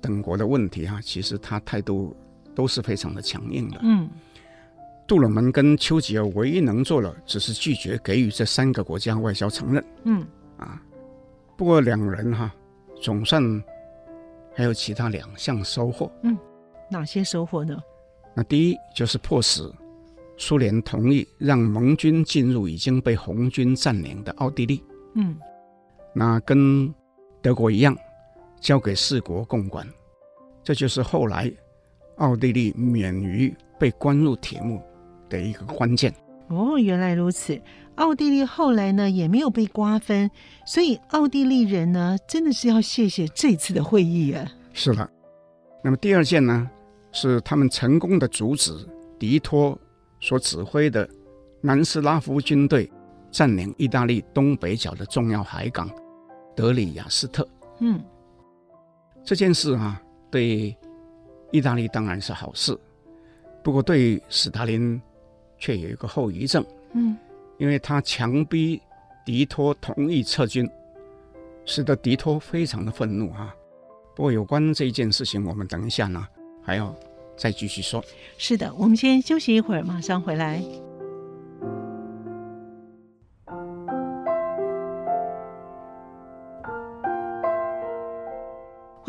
[0.00, 2.16] 等国的问题哈，其实他态度
[2.54, 3.80] 都是非常的强硬的。
[3.82, 4.08] 嗯。
[5.08, 9.84] 杜鲁门跟丘吉尔唯一能做的，只是拒绝给予这三个国家外交承认。
[10.04, 10.24] 嗯，
[10.56, 10.80] 啊，
[11.56, 12.54] 不过两人哈，
[13.00, 13.42] 总算
[14.54, 16.10] 还有其他两项收获。
[16.22, 16.36] 嗯，
[16.90, 17.80] 哪些收获呢？
[18.34, 19.62] 那第一就是迫使
[20.36, 24.82] 苏联同意让盟军进入已经被红军占领的奥地利。
[25.14, 25.36] 嗯，
[26.14, 26.92] 那跟
[27.42, 27.96] 德国一样，
[28.60, 29.86] 交给四国共管。
[30.62, 31.50] 这就是后来
[32.16, 34.82] 奥地利免于被关入铁幕
[35.28, 36.14] 的一个关键
[36.50, 37.60] 哦，原来如此。
[37.94, 40.30] 奥地利后来呢也没有被瓜分，
[40.66, 44.50] 所以奥地利人呢真的是要谢谢这次的会议啊。
[44.72, 45.08] 是的。
[45.84, 46.68] 那么第二件呢，
[47.12, 48.72] 是他们成功的阻止
[49.18, 49.78] 迪托
[50.18, 51.08] 所指挥的
[51.60, 52.90] 南斯拉夫军队
[53.30, 55.90] 占领意大利东北角的重要海港
[56.56, 57.46] 德里亚斯特。
[57.80, 58.02] 嗯，
[59.22, 60.76] 这件事啊，对
[61.52, 62.76] 意大利当然是好事，
[63.62, 65.00] 不过对斯大林。
[65.60, 67.16] 却有一个后遗症，嗯，
[67.58, 68.80] 因为他强逼
[69.24, 70.68] 迪托同意撤军，
[71.64, 73.54] 使得迪托非常的愤怒啊。
[74.16, 76.26] 不过有关这一件事情，我们等一下呢
[76.62, 76.92] 还要
[77.36, 78.04] 再继续说。
[78.38, 80.60] 是的，我们先休息一会儿，马上回来。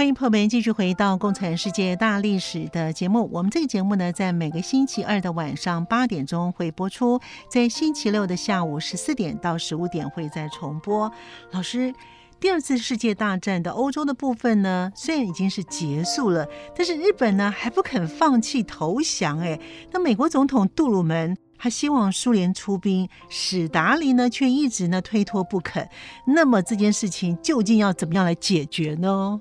[0.01, 3.29] 欢迎朋友们继续回到《共产世界大历史》的节目。
[3.31, 11.11] 我们这个节目呢，在每个星期二的晚上八点钟会播出，在星期六的下午十四点到十五点会再重播。
[11.51, 11.93] 老师，
[12.39, 19.37] 第二次世界大战的欧洲的部分呢，虽然已经是结束了，但是日本呢还不肯放弃投降。
[19.37, 19.59] 哎，
[19.91, 25.87] 那美国总统杜鲁门他希望苏联出兵，史达林呢却一直呢推脱不肯。
[26.25, 29.39] 那么这件事情究竟要怎么样来解决呢？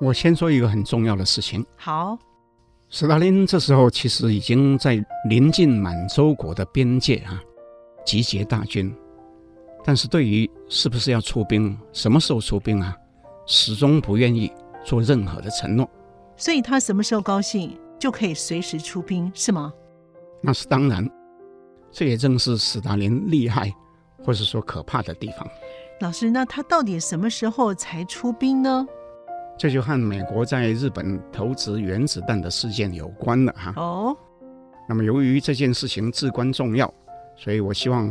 [0.00, 1.64] 我先说一个很重要的事情。
[1.76, 2.18] 好，
[2.90, 7.40] 斯大林这时候其实已经在临近满洲国的边界啊，
[8.04, 8.94] 集结大军，
[9.84, 12.94] 但是对于是不是要出兵、什么时候出兵啊，
[13.46, 14.52] 始终不愿意
[14.84, 15.88] 做任何的承诺。
[16.36, 19.72] 所以他什么时候高兴就可以随时出兵，是吗？
[20.42, 21.08] 那是当然，
[21.90, 23.72] 这也正是斯大林厉害，
[24.22, 25.48] 或者说可怕的地方。
[26.00, 28.86] 老师，那他到底什么时候才出兵呢？
[29.58, 33.72] 这就和美国在日本投掷原子弹的事件有关了哈。
[33.76, 34.14] 哦，
[34.86, 36.92] 那么由于这件事情至关重要，
[37.34, 38.08] 所以我希望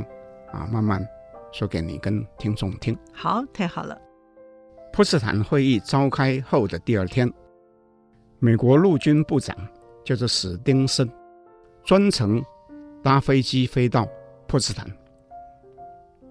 [0.52, 1.08] 啊慢慢
[1.52, 2.98] 说给你跟听众听。
[3.14, 3.96] 好，太好了。
[4.92, 7.32] 波茨坦会议召开后的第二天，
[8.40, 9.56] 美国陆军部长
[10.04, 11.08] 叫做史丁森，
[11.84, 12.44] 专程
[13.04, 14.08] 搭飞机飞到
[14.48, 14.88] 波茨坦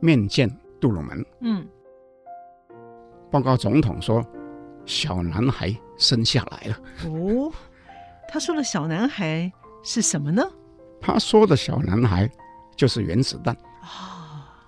[0.01, 0.51] 面见
[0.81, 1.25] 杜鲁门。
[1.41, 1.65] 嗯，
[3.31, 4.21] 报告总统说。
[4.87, 6.79] 小男孩生下来了。
[7.07, 7.53] 哦，
[8.29, 9.51] 他说的小男孩
[9.83, 10.43] 是什么呢？
[11.01, 12.31] 他说的小男孩
[12.77, 13.55] 就是原子弹。
[13.83, 14.65] 啊，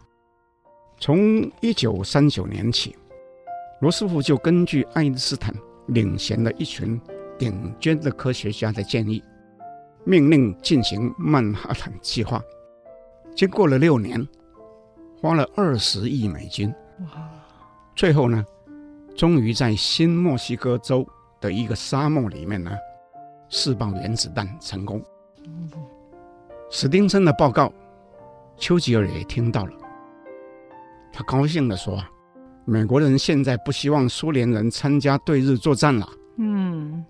[1.01, 2.97] 从一九三九年起，
[3.81, 5.55] 罗斯福就根据爱因斯坦
[5.89, 7.01] 领衔的一群
[7.39, 9.23] 顶尖的科学家的建议，
[10.05, 12.43] 命令进行曼哈顿计划。
[13.35, 14.27] 经过了六年，
[15.21, 17.31] 花了二十亿美金，哇！
[17.95, 18.45] 最后呢，
[19.17, 21.07] 终于在新墨西哥州
[21.41, 22.71] 的一个沙漠里面呢，
[23.49, 25.03] 试爆原子弹成功。
[25.47, 25.71] 嗯、
[26.71, 27.73] 史丁森的报告，
[28.57, 29.73] 丘吉尔也听到了，
[31.13, 32.03] 他高兴地说
[32.67, 37.05] ：“美国人现在不希望苏联人参加对日作战了。”嗯，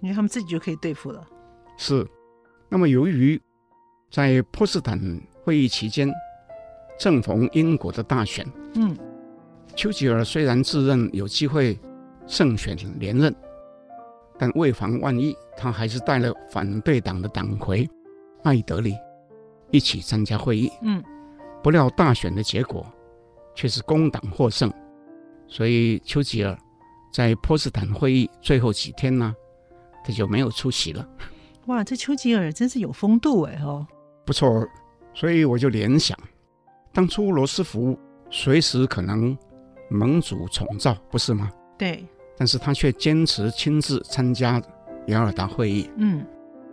[0.00, 1.26] 因为他们自己就可以对付了。
[1.76, 2.06] 是。
[2.68, 3.40] 那么，由于
[4.10, 5.00] 在波茨坦
[5.42, 6.12] 会议期间，
[6.98, 8.94] 正逢英国的大选，嗯，
[9.78, 11.78] 丘吉尔虽然自认有机会
[12.26, 13.32] 胜选连任，
[14.36, 17.88] 但为防万一，他还是带了反对党的党魁
[18.42, 18.92] 艾德里
[19.70, 20.68] 一起参加会议。
[20.82, 21.00] 嗯，
[21.62, 22.84] 不料大选的结果
[23.54, 24.68] 却是工党获胜，
[25.46, 26.58] 所以丘吉尔
[27.12, 29.32] 在波茨坦会议最后几天呢，
[30.04, 31.08] 他就没有出席了。
[31.66, 33.56] 哇，这丘吉尔真是有风度哎！
[33.62, 33.86] 哦，
[34.26, 34.66] 不错，
[35.14, 36.18] 所以我就联想，
[36.92, 37.96] 当初罗斯福
[38.28, 39.38] 随时可能
[39.88, 41.50] 蒙主重造，不是吗？
[41.78, 42.04] 对。
[42.36, 44.62] 但是他却坚持亲自参加
[45.06, 45.90] 雅尔达会议。
[45.96, 46.24] 嗯。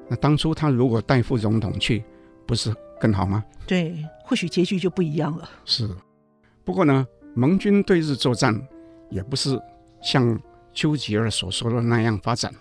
[0.07, 2.03] 那当初他如果带副总统去，
[2.45, 3.43] 不是更好吗？
[3.65, 5.49] 对，或许结局就不一样了。
[5.65, 5.89] 是。
[6.63, 8.55] 不过呢，盟军对日作战
[9.09, 9.59] 也不是
[10.01, 10.39] 像
[10.73, 12.53] 丘吉尔所说的那样发展，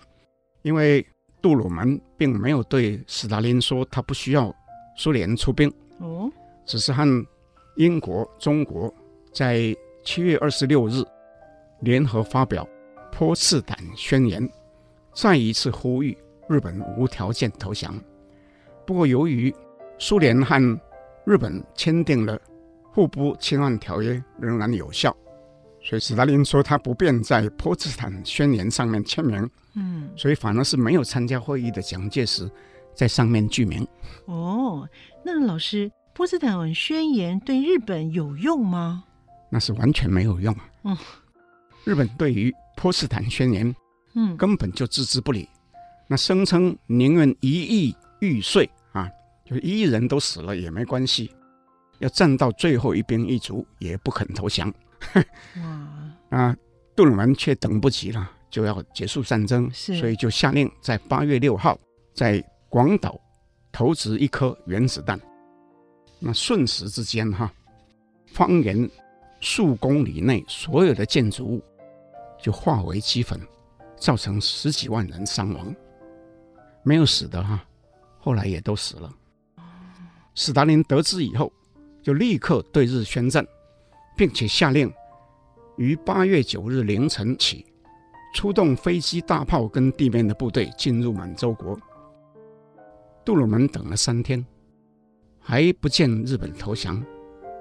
[0.61, 1.05] 因为。
[1.41, 4.51] 杜鲁门并没有对斯大林说他不需要
[4.97, 6.27] 苏联出兵，哦，
[6.65, 7.05] 只是和
[7.75, 8.91] 英国、中国
[9.31, 11.03] 在七月二十六日
[11.81, 12.65] 联合发表
[13.11, 14.47] 波茨坦宣言，
[15.13, 16.15] 再一次呼吁
[16.47, 17.93] 日本无条件投降。
[18.85, 19.53] 不过，由于
[19.97, 20.79] 苏联和
[21.25, 22.39] 日本签订了
[22.93, 25.13] 互不侵犯条约，仍然有效。
[25.81, 32.49] 所以，斯大林说他不便在波茨坦宣言上面签名，嗯，所以反而是没有参加会议的蒋介石
[32.93, 33.87] 在上面具名。
[34.25, 34.87] 哦，
[35.23, 39.03] 那老师，波茨坦宣言对日本有用吗？
[39.55, 40.53] 那是完全没有用。
[40.83, 40.97] 嗯，
[41.85, 43.73] 日本对于波茨坦宣言，
[44.13, 45.43] 嗯，根本就置之不理。
[45.43, 49.09] 嗯、那声称宁愿一亿玉碎啊，
[49.45, 51.31] 就是一亿人都死了也没关系，
[51.99, 54.67] 要战到最后一兵一卒也不肯投降。
[55.61, 55.97] 哇！
[56.37, 56.57] 啊，
[56.93, 61.79] 杜鲁门却等不及了，就要结束战争，是所以就下令在八月六号
[62.13, 63.17] 在广岛
[63.71, 65.17] 投掷一颗原子弹。
[66.19, 67.49] 那瞬时之间，哈，
[68.33, 68.89] 方圆
[69.45, 71.63] 数公里内所有的建筑物
[72.41, 73.39] 就化为齑粉，
[73.95, 75.73] 造成十几万人伤亡。
[76.81, 77.63] 没有死的哈，
[78.17, 79.13] 后来也都死了。
[80.33, 81.53] 斯大林得知以后，
[82.01, 83.45] 就立刻对日宣战。
[84.17, 84.89] 并且下令，
[85.75, 87.65] 于八月九日凌晨起，
[88.33, 91.77] 出动飞机、大炮跟地面的部队进入满洲国。
[93.25, 94.45] 杜鲁门等了三天，
[95.37, 97.03] 还不见日本投降，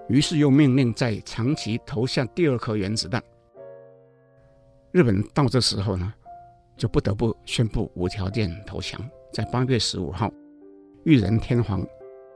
[0.09, 3.23] 于是又命令在长崎投下第二颗原子弹。
[4.93, 6.13] 日本到这时候呢，
[6.77, 9.01] 就不得不宣布无条件投降。
[9.33, 10.31] 在八月十五号，
[11.05, 11.85] 裕仁天皇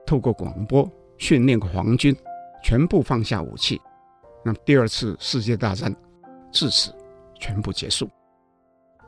[0.05, 2.17] 透过广播训练皇军
[2.65, 3.81] 全部放下武器。
[4.45, 5.95] 那么第二次世界大战
[6.51, 6.93] 至此
[7.39, 8.09] 全部结束。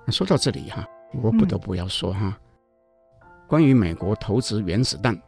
[0.09, 0.87] 说到这里哈，
[1.23, 2.38] 我不得不要说哈，
[3.49, 5.20] 关于美国投掷原子弹、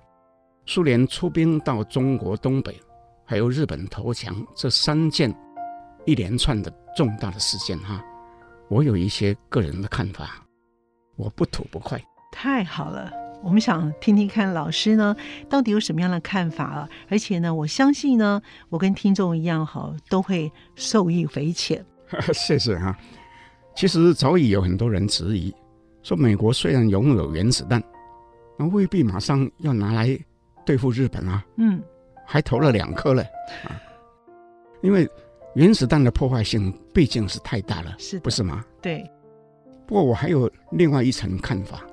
[0.67, 2.81] 苏联出兵到中国东北，
[3.25, 5.35] 还有日本投降这三件
[6.05, 8.03] 一连串的重大的事件哈，
[8.69, 10.45] 我有一些个人的看法，
[11.17, 12.01] 我不吐不快。
[12.31, 13.13] 太好了。
[13.45, 15.17] 我们想听听看老师呢，
[15.49, 16.89] 到底有什么样的看法啊？
[17.09, 21.85] 而且呢，我相信呢，我跟听众一样哈，都会受益匪浅。
[22.33, 22.97] 谢谢哈。
[23.75, 25.53] 其实早已有很多人质疑，
[26.05, 27.83] 说美国虽然拥有原子弹，
[28.57, 30.17] 那未必马上要拿来
[30.65, 31.45] 对付日本啊。
[31.57, 31.83] 嗯，
[32.27, 33.23] 还投了两颗了
[33.65, 33.81] 啊。
[34.83, 35.09] 因为
[35.55, 38.65] 原子弹的破坏性毕竟是太大了，是不是吗？
[38.81, 39.09] 对。
[39.87, 41.85] 不过我还有另外一层看法。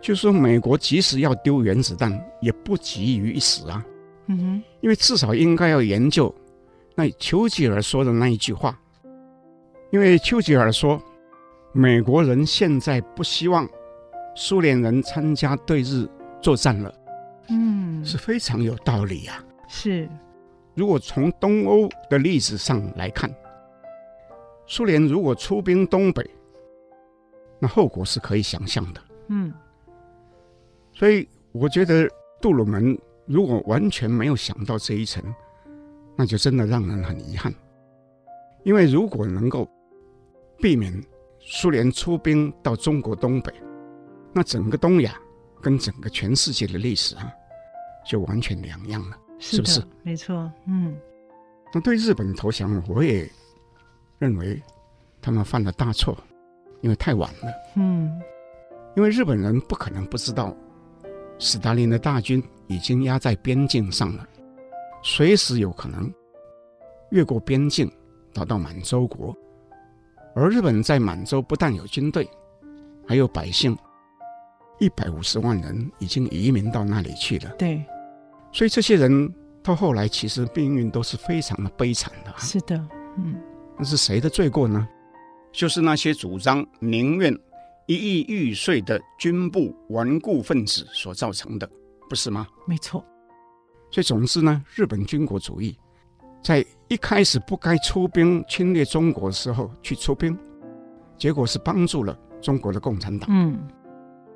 [0.00, 3.84] 就是说，美国即使要丢原子弹，也不急于一时啊。
[4.26, 6.32] 嗯哼，因为至少应该要研究
[6.94, 8.78] 那丘吉尔说的那一句话。
[9.90, 11.02] 因为丘吉尔说，
[11.72, 13.68] 美国人现在不希望
[14.34, 16.06] 苏联人参加对日
[16.42, 16.94] 作战了。
[17.48, 19.42] 嗯，是非常有道理呀。
[19.76, 20.08] 是，
[20.76, 23.28] 如果从东欧的历史上来看，
[24.68, 26.24] 苏联如果出兵东北，
[27.58, 29.02] 那后果是可以想象的。
[29.30, 29.52] 嗯。
[30.92, 32.08] 所以我觉得
[32.40, 35.20] 杜鲁门如果完全没有想到这一层，
[36.14, 37.52] 那就真的让人很遗憾。
[38.62, 39.68] 因为如果能够
[40.58, 40.94] 避免
[41.40, 43.52] 苏联出兵到中国东北，
[44.32, 45.20] 那整个东亚
[45.60, 47.28] 跟整个全世界的历史啊，
[48.06, 49.82] 就完全两样了，是，不是？
[50.02, 50.96] 没错，嗯。
[51.72, 53.28] 那对日本投降，我也
[54.18, 54.62] 认为
[55.20, 56.16] 他们犯了大错，
[56.80, 57.52] 因为太晚了。
[57.74, 58.18] 嗯，
[58.96, 60.56] 因为日本人不可能不知道，
[61.38, 64.26] 斯大林的大军已经压在边境上了，
[65.02, 66.10] 随时有可能
[67.10, 67.90] 越过边境
[68.32, 69.36] 打到满洲国。
[70.34, 72.26] 而日本在满洲不但有军队，
[73.06, 73.76] 还有百姓，
[74.80, 77.50] 一百五十万人已经移民到那里去了。
[77.58, 77.84] 对，
[78.54, 79.34] 所以这些人。
[79.66, 82.30] 到后来，其实命运都是非常的悲惨的。
[82.36, 82.76] 是的，
[83.16, 83.34] 嗯，
[83.78, 84.86] 那是谁的罪过呢？
[85.52, 87.34] 就是那些主张宁愿
[87.86, 91.66] 一亿玉碎的军部顽固分子所造成的，
[92.10, 92.46] 不是吗？
[92.66, 93.02] 没错。
[93.90, 95.74] 所以，总之呢，日本军国主义
[96.42, 100.38] 在一开始不该出兵侵略中国的时候去出兵，
[101.16, 103.30] 结果是帮助了中国的共产党。
[103.32, 103.66] 嗯，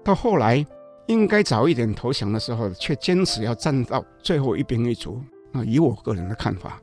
[0.02, 0.66] 到后来。
[1.08, 5.20] 应该早一点投降的时候，却坚持要站到最后一兵一卒。
[5.50, 6.80] 那以我个人的看法，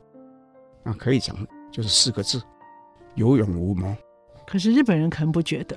[0.82, 1.34] 那可以讲
[1.72, 2.42] 就是四个字：
[3.14, 3.96] 有勇无谋。
[4.46, 5.76] 可是日本人可能不觉得。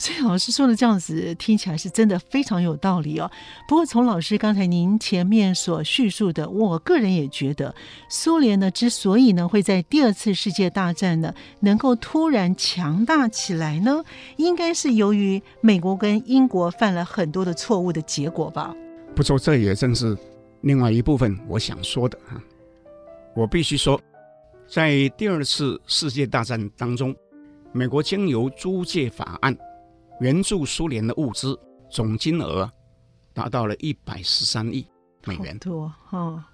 [0.00, 3.28] 所以老师说的这样子听起来是真的非常有道理哦。
[3.66, 7.74] 不过从老师刚才您前面所叙述的，我个人也觉得，
[8.08, 14.04] 苏联呢之所以呢会在第二次世界大战呢能够突然强大起来呢，
[14.36, 18.72] 应该是由于美国跟英国犯了很多的错误的结果吧。
[19.16, 20.16] 不错，这也正是
[20.60, 22.40] 另外一部分我想说的哈。
[23.34, 24.00] 我必须说，
[24.68, 27.12] 在第二次世界大战当中，
[27.72, 29.56] 美国经由租借法案。
[30.20, 31.58] 援助苏联的物资
[31.90, 32.70] 总金额
[33.32, 34.86] 达到了一百十三亿
[35.24, 36.44] 美元，多哈，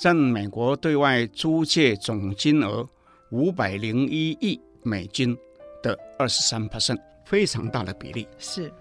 [0.00, 2.86] 占美国对外租借总金额
[3.30, 5.36] 五百零一亿美金
[5.82, 8.26] 的二十三 percent，非常大的比例。
[8.38, 8.72] 是，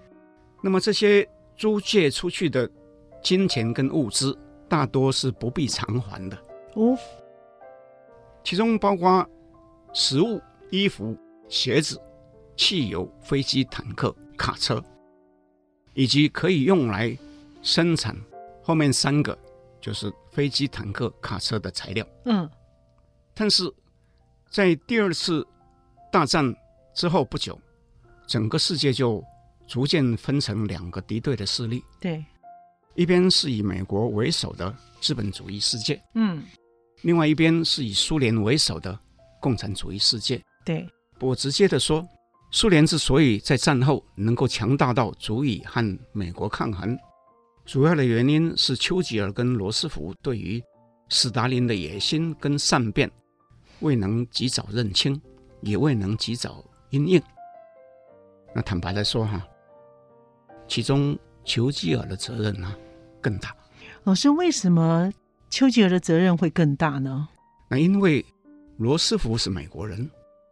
[0.64, 2.70] 那么这些租借出去的
[3.22, 6.38] 金钱跟物资，大多是不必偿还的
[6.74, 6.98] 哦，
[8.44, 9.28] 其中包括
[9.94, 11.16] 食物、衣服、
[11.48, 12.02] 鞋子。
[12.58, 14.84] 汽油、飞机、坦克、卡车，
[15.94, 17.16] 以及可以用来
[17.62, 18.18] 生产
[18.64, 19.38] 后面三个，
[19.80, 22.06] 就是飞机、坦克、卡车的材料。
[22.26, 22.50] 嗯，
[23.36, 23.72] 但是
[24.50, 25.48] 在第二次
[26.12, 26.54] 大战
[26.96, 27.58] 之后不久，
[28.26, 29.24] 整个世界就
[29.68, 31.84] 逐渐分成两个敌对的势力。
[32.02, 32.26] 对，
[32.96, 36.44] 一边是以美国为首的资本主义世界，嗯，
[37.04, 39.00] 另外一边是以苏联为首的
[39.40, 40.44] 共产主义世界。
[40.66, 40.90] 对，
[41.20, 42.04] 我直接的说。
[42.50, 46.98] 苏联之所以在战后能够强大到足以和美国抗衡，
[47.66, 50.64] 主要的原因是丘吉尔跟罗斯福对于
[51.10, 53.12] 斯大林的野心跟善变
[53.82, 55.22] 未能及早认清，
[55.62, 57.22] 也未能及早因应。
[58.56, 59.46] 那坦白来说哈，
[60.70, 62.74] 其中丘吉尔的责任呢
[63.22, 63.54] 更大。
[64.06, 65.12] 老师，为什么
[65.50, 67.28] 丘吉尔的责任会更大呢？
[67.70, 68.26] 那因为
[68.78, 70.10] 罗斯福是美国人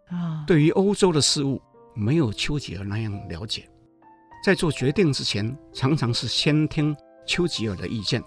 [0.09, 1.61] 啊，对于欧洲的事务。
[1.95, 3.67] 没有丘吉尔那样了解，
[4.43, 8.21] 在做决定之前，常常是先听丘吉尔的意见。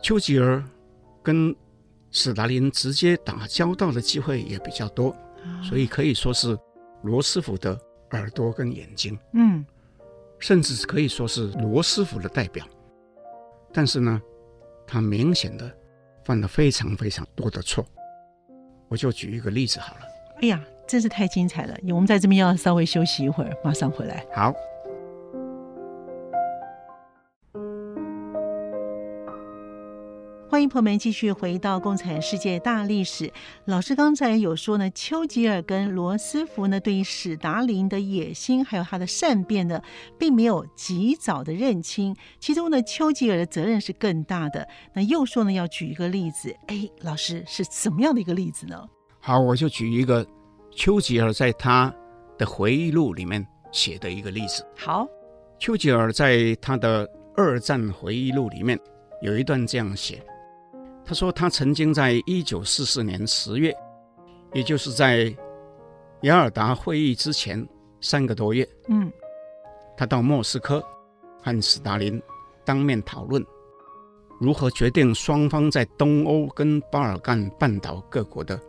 [0.00, 0.62] 丘吉尔
[1.22, 1.54] 跟
[2.10, 5.14] 斯大林直接打交道的机会也比较多，
[5.62, 6.56] 所以可以说是
[7.02, 7.78] 罗斯福的
[8.12, 9.66] 耳朵跟眼睛，嗯，
[10.38, 12.64] 甚至可以说是罗斯福的代表。
[13.72, 14.22] 但是呢，
[14.86, 15.70] 他明显的
[16.24, 17.84] 犯了非常非常多的错。
[18.88, 20.00] 我就举一个例子好了。
[20.40, 20.64] 哎呀。
[20.86, 21.76] 真是太精彩了！
[21.88, 24.24] 我们在这边要稍微休息一会儿，马上回来。
[24.34, 24.52] 好，
[30.50, 33.26] 欢迎朋友们继续回到《共产世界大历史》。
[33.64, 39.82] 老师刚才有说呢，丘吉尔跟罗斯福呢，对于史达林的野心还有他的善变呢，
[40.18, 42.14] 并没有及早的认清。
[42.38, 44.68] 其中呢，丘吉尔的责任是更大的。
[44.94, 46.54] 那又说呢，要举一个例子。
[46.68, 48.88] 哎，老师是怎么样的一个例子呢？
[49.18, 50.24] 好，我就举一个。
[50.76, 51.94] 丘吉尔在他
[52.36, 54.66] 的回忆录里面写的一个例子。
[54.76, 55.06] 好，
[55.58, 58.78] 丘吉尔在他的二战回忆录里面
[59.22, 60.20] 有一段这样写：
[61.04, 63.74] 他说他曾经在一九四四年十月，
[64.52, 65.34] 也就是在
[66.22, 67.66] 雅尔达会议之前
[68.00, 69.10] 三个多月，嗯，
[69.96, 70.84] 他到莫斯科
[71.42, 72.20] 和斯大林
[72.64, 73.44] 当面讨论
[74.40, 78.60] 如何决定双方在东欧跟巴尔干半岛各国的。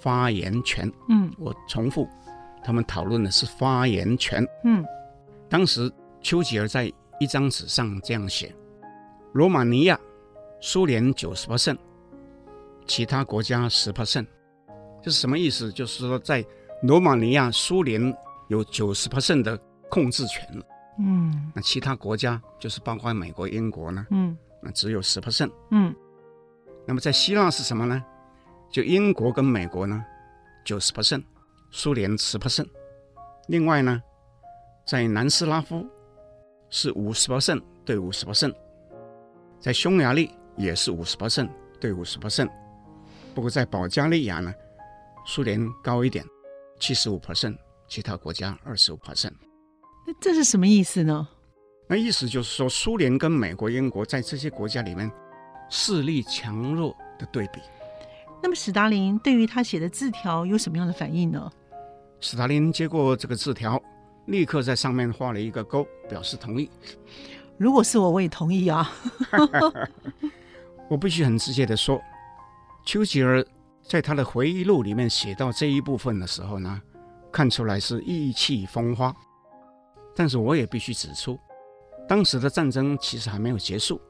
[0.00, 2.08] 发言权，嗯，我重复，
[2.62, 4.84] 他们讨论的是发言权，嗯，
[5.48, 5.90] 当时
[6.20, 8.54] 丘吉尔在一张纸上这样写：
[9.32, 9.98] 罗马尼亚，
[10.60, 11.78] 苏联九十 percent，
[12.86, 14.26] 其他国家十 percent，
[15.02, 15.72] 这是什么意思？
[15.72, 16.44] 就是说，在
[16.82, 18.14] 罗马尼亚，苏联
[18.48, 19.58] 有九十 percent 的
[19.90, 20.64] 控制权了，
[21.00, 25.94] 嗯，那其他国家就是包括美国、英国呢，嗯，那只有十 percent，嗯，
[26.86, 28.04] 那么在希腊是什么呢？
[28.70, 30.04] 就英国跟美国呢，
[30.64, 31.24] 九十 percent，
[31.70, 32.68] 苏联十 percent。
[33.48, 34.02] 另外呢，
[34.86, 35.86] 在南斯拉夫
[36.68, 38.54] 是五十 percent 对五十 percent，
[39.58, 41.48] 在匈牙利也是五十 percent
[41.80, 42.50] 对五十 percent。
[43.34, 44.52] 不过在保加利亚呢，
[45.26, 46.24] 苏联高一点，
[46.78, 47.56] 七十五 percent，
[47.88, 49.32] 其他国家二十五 percent。
[50.06, 51.26] 那这是什么意思呢？
[51.88, 55.10] 那意思就是说，苏联跟美国、英国在这些国家里面
[55.70, 57.60] 势力强弱的对比。
[58.42, 61.50] 那么，史达林对于他写的字条有什么样的反应呢？
[62.20, 63.80] 史达林接过这个字条，
[64.26, 66.70] 立刻在上面画了一个勾，表示同意。
[67.56, 68.90] 如果是我，我也同意啊。
[70.88, 72.00] 我必须很直接的说，
[72.86, 73.44] 丘吉尔
[73.82, 76.80] 在他的回忆录里面写到这一部分的时候呢，
[77.32, 79.14] 看出来是意气风发。
[80.16, 81.38] 但是我也必须指出。
[82.08, 84.00] 当时的战争其实还没有结束，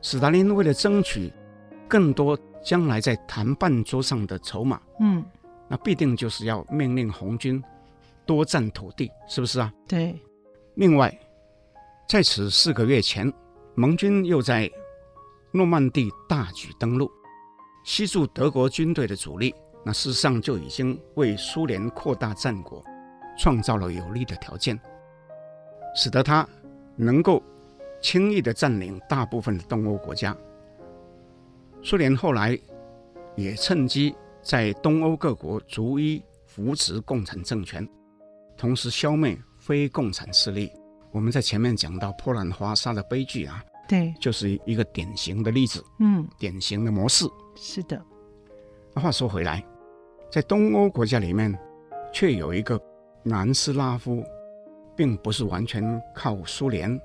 [0.00, 1.32] 史达林为了争取
[1.88, 5.24] 更多将来在谈判桌上的筹码，嗯，
[5.68, 7.62] 那必定就是要命令红军
[8.26, 9.72] 多占土地，是不是啊？
[9.86, 10.14] 对。
[10.74, 11.16] 另外，
[12.08, 13.32] 在此四个月前，
[13.74, 14.70] 盟军又在
[15.52, 17.10] 诺曼底大举登陆，
[17.84, 19.54] 吸驻德国军队的主力，
[19.84, 22.84] 那事实上就已经为苏联扩大战果
[23.38, 24.78] 创造了有利的条件，
[25.94, 26.48] 使得他。
[27.00, 27.40] 能够
[28.02, 30.36] 轻易地占领大部分的东欧国家，
[31.82, 32.58] 苏联后来
[33.36, 37.88] 也趁机在东欧各国逐一扶植共产政权，
[38.56, 40.72] 同时消灭非共产势力。
[41.10, 47.24] 我们在前面讲到波兰华沙的悲剧啊，对，就是一个典型的例子，嗯，典型的模式。
[47.56, 48.02] 是的。
[48.94, 49.64] 那话说回来，
[50.30, 51.56] 在东欧国家里面，
[52.12, 52.80] 却有一个
[53.22, 54.24] 南斯拉夫。
[54.96, 57.00] 并不是完全靠苏联，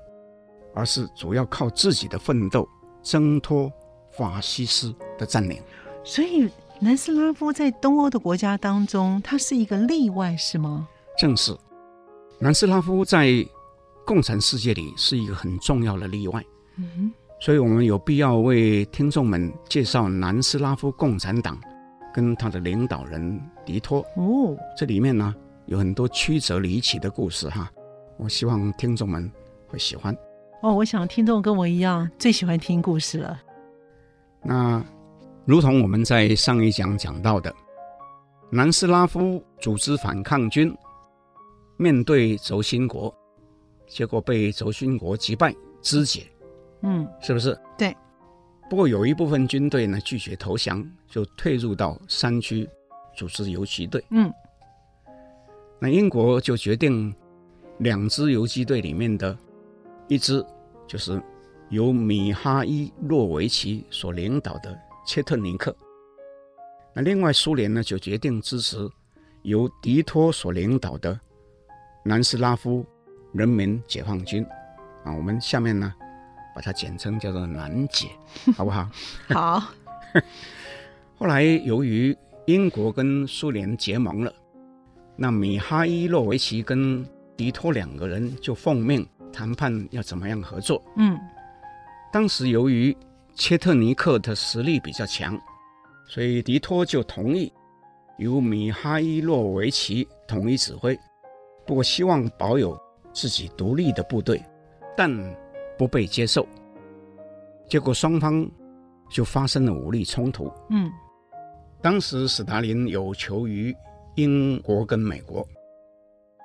[0.74, 2.68] 而是主要靠自己的奋斗
[3.04, 3.72] 挣脱
[4.16, 5.60] 法西斯的占领。
[6.02, 6.50] 所以，
[6.80, 10.88] 南斯拉夫在东欧的国家当中，它是一个例外，是吗？
[11.18, 11.56] 正是，
[12.38, 13.46] 南斯拉夫在
[14.04, 16.44] 共产世界里是一个很重要的例外。
[16.76, 21.58] 嗯哼，所以我们有必要为听众们介绍南斯拉夫共产党
[22.12, 24.00] 跟他的领导人迪托。
[24.16, 25.34] 哦，这里面呢
[25.66, 27.70] 有很多曲折离奇的故事哈。
[28.18, 29.30] 我希望听众们
[29.68, 30.14] 会喜欢
[30.62, 30.74] 哦。
[30.74, 33.40] 我想听众跟我一样最喜欢听故事了。
[34.44, 34.84] 那
[35.44, 37.54] 如同我们在上一讲讲到的，
[38.50, 40.76] 南斯拉夫组织反抗军
[41.76, 43.12] 面对轴心国，
[43.86, 46.26] 结果被轴心国击败肢解。
[46.82, 47.58] 嗯，是不是？
[47.78, 47.96] 对。
[48.68, 52.68] 不过有一部分军队呢拒绝投降，就退入到山区
[53.16, 54.04] 组织游击队。
[54.10, 54.32] 嗯，
[55.78, 57.14] 那英国就决定。
[57.78, 59.36] 两支游击队里面的
[60.06, 60.46] 一支，
[60.86, 61.20] 就是
[61.74, 65.76] 由米哈伊洛维奇所领导的切特尼克。
[66.94, 68.88] 那另外苏联呢，就决定支持
[69.42, 71.18] 由迪托所领导的
[72.04, 72.86] 南斯拉夫
[73.32, 74.46] 人民解放军。
[75.02, 75.92] 啊，我们下面呢，
[76.54, 78.06] 把它简称叫做南解，
[78.56, 78.88] 好不好？
[79.30, 79.62] 好。
[81.18, 82.16] 后来由于
[82.46, 84.32] 英国跟苏联结盟了，
[85.16, 87.04] 那米哈伊洛维奇跟
[87.36, 90.80] 迪托两个人就奉命谈判要怎么样合作。
[90.96, 91.18] 嗯，
[92.14, 92.96] 当时由于
[93.34, 95.36] 切特尼克的实力比较强，
[96.06, 97.52] 所以迪托就同意
[98.18, 100.96] 由米哈伊洛维奇统一指挥，
[101.66, 102.80] 不过希望保有
[103.12, 104.40] 自己独立的部队，
[104.96, 105.10] 但
[105.76, 106.46] 不被接受。
[107.68, 108.48] 结果双方
[109.10, 110.48] 就发生了武力冲突。
[110.70, 110.88] 嗯，
[111.82, 113.74] 当时史达林有求于
[114.14, 115.44] 英国跟美国。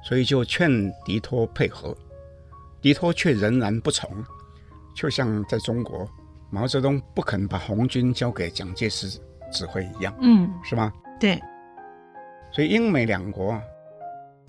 [0.04, 1.96] 所以就劝迪托配合，
[2.82, 4.10] 迪托却仍然不从，
[4.96, 6.08] 就像在中国，
[6.50, 9.20] 毛泽东不肯把红军交给蒋介石
[9.52, 10.92] 指挥一样，嗯，是吗？
[11.20, 11.40] 对。
[12.52, 13.62] 所以英美两国啊，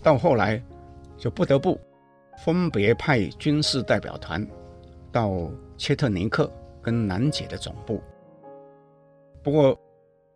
[0.02, 0.62] 到后来
[1.18, 1.78] 就不得不
[2.44, 4.46] 分别派军事代表团
[5.12, 8.02] 到切特尼克跟南姐的总部，
[9.42, 9.78] 不过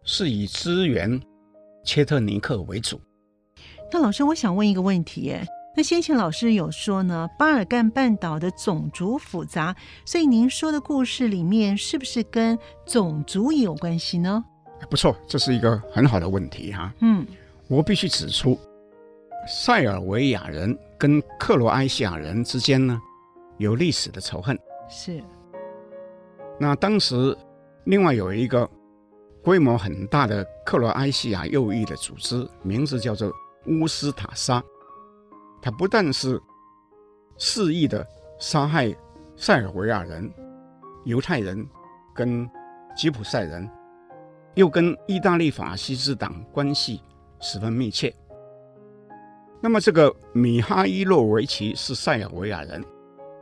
[0.02, 1.18] 是以支援
[1.82, 3.00] 切特尼克为主。
[3.90, 5.46] 那老师，我想问一个问题，哎，
[5.76, 14.44] 那先前老师有说呢，巴尔干半岛的种族复杂，所以您说的故事里面是不是跟种族也有关系呢？
[14.88, 16.92] 不错，这是一个很好的问题哈。
[17.00, 17.26] 嗯，
[17.68, 18.58] 我必须指出，
[19.48, 23.00] 塞尔维亚人跟克罗埃西亚人之间呢，
[23.58, 24.58] 有历史的仇恨。
[24.88, 25.22] 是。
[26.60, 27.36] 那当时
[27.84, 28.68] 另外有一个
[29.42, 33.32] 规模很大的克罗埃西亚右翼的组织，名字叫做。
[33.66, 34.62] 乌斯塔沙，
[35.64, 36.38] 他不但是
[37.38, 38.06] 肆意的
[38.38, 38.94] 杀害
[39.34, 40.30] 塞尔维亚人、
[41.06, 41.66] 犹太人
[42.14, 42.46] 跟
[42.94, 43.66] 吉普赛人，
[44.56, 47.00] 又跟意大利法西斯党关系
[47.40, 48.14] 十分密切。
[49.62, 52.84] 那么，这个米哈伊洛维奇是塞尔维亚人，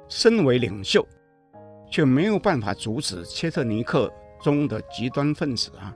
[0.07, 1.05] 身为领袖，
[1.91, 4.09] 却没有办法阻止切特尼克
[4.41, 5.93] 中的极端分子啊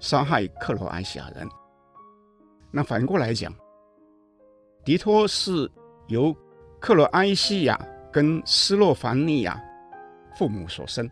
[0.00, 1.48] 杀害克罗埃西亚人。
[2.72, 3.54] 那反过来讲，
[4.84, 5.70] 狄托是
[6.08, 6.34] 由
[6.80, 7.78] 克罗埃西亚
[8.12, 9.60] 跟斯洛伐尼亚
[10.36, 11.08] 父母所生，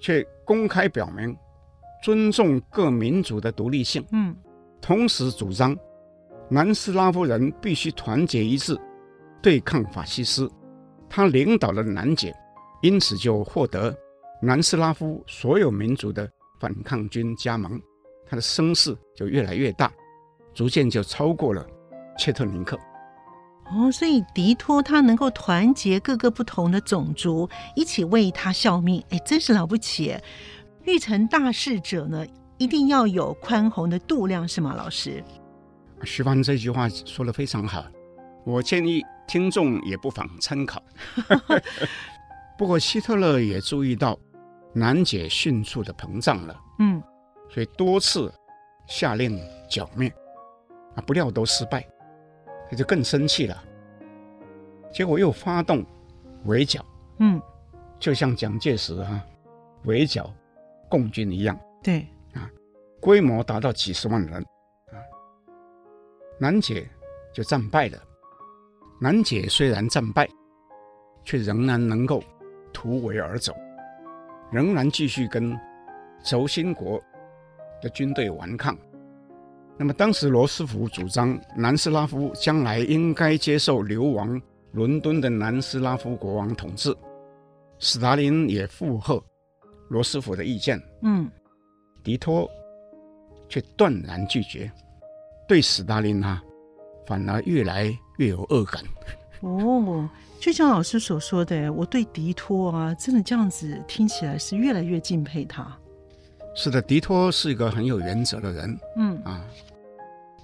[0.00, 1.36] 却公开表明
[2.02, 4.36] 尊重各民族的独立性，嗯，
[4.80, 5.76] 同时主张。
[6.48, 8.78] 南斯拉夫人必须团结一致，
[9.42, 10.48] 对抗法西斯。
[11.08, 12.32] 他领导了南解，
[12.82, 13.96] 因此就获得
[14.40, 16.28] 南斯拉夫所有民族的
[16.60, 17.80] 反抗军加盟。
[18.28, 19.92] 他的声势就越来越大，
[20.52, 21.66] 逐渐就超过了
[22.18, 22.78] 切特尼克。
[23.68, 30.16] 哦，所以迪托他能够团结各个不同的种族，一起为他效命，哎，真是了不起！
[30.84, 32.24] 欲成大事者呢，
[32.58, 35.22] 一定要有宽宏的度量，是吗，老师？
[36.04, 37.84] 徐帆这句话说的非常好，
[38.44, 40.80] 我建议听众也不妨参考。
[42.56, 44.16] 不过希特勒也注意到
[44.72, 47.02] 南解迅速的膨胀了，嗯，
[47.52, 48.32] 所以多次
[48.86, 50.08] 下令剿灭，
[50.94, 51.84] 啊，不料都失败，
[52.70, 53.62] 他就更生气了，
[54.92, 55.84] 结果又发动
[56.44, 56.84] 围剿，
[57.18, 57.40] 嗯，
[57.98, 59.24] 就像蒋介石啊
[59.84, 60.32] 围剿
[60.88, 62.50] 共军一样，对，啊，
[63.00, 64.98] 规模达到几十万人啊。
[66.38, 66.88] 南姐
[67.32, 67.98] 就战败了。
[69.00, 70.28] 南姐虽然战败，
[71.22, 72.22] 却仍然能够
[72.72, 73.54] 突围而走，
[74.50, 75.58] 仍然继续跟
[76.24, 77.00] 轴心国
[77.80, 78.76] 的军队顽抗。
[79.78, 84.40] 那么当时罗斯福主张南斯拉夫将来应该接受流亡
[84.72, 86.96] 伦敦的南斯拉夫国王统治，
[87.78, 89.22] 斯大林也附和
[89.88, 90.80] 罗斯福的意见。
[91.02, 91.30] 嗯，
[92.02, 92.48] 迪托
[93.48, 94.70] 却断然拒绝。
[95.46, 96.42] 对斯大林啊，
[97.06, 98.82] 反而越来越有恶感。
[99.40, 100.08] 哦，
[100.40, 105.70] 就像老师所说的，我对迪托啊，真的这样子听起来是越来越敬佩他。
[106.54, 108.78] 是的，迪托是一个很有原则的人。
[108.96, 109.44] 嗯啊，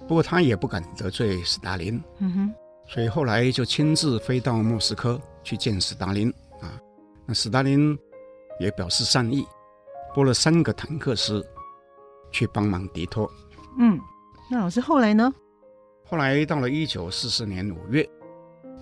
[0.07, 2.01] 不过他也不敢得罪斯大林。
[2.19, 2.53] 嗯哼，
[2.87, 6.29] 所以后来就亲自飞到莫斯科去见斯大林
[6.61, 6.79] 啊。
[7.25, 7.97] 那斯大林
[8.59, 9.45] 也表示善意，
[10.13, 11.43] 拨了三个坦克师
[12.31, 13.29] 去帮忙迪托。
[13.79, 13.99] 嗯。
[14.51, 15.33] 那老师后来呢？
[16.05, 18.07] 后来到了一九四四年五月，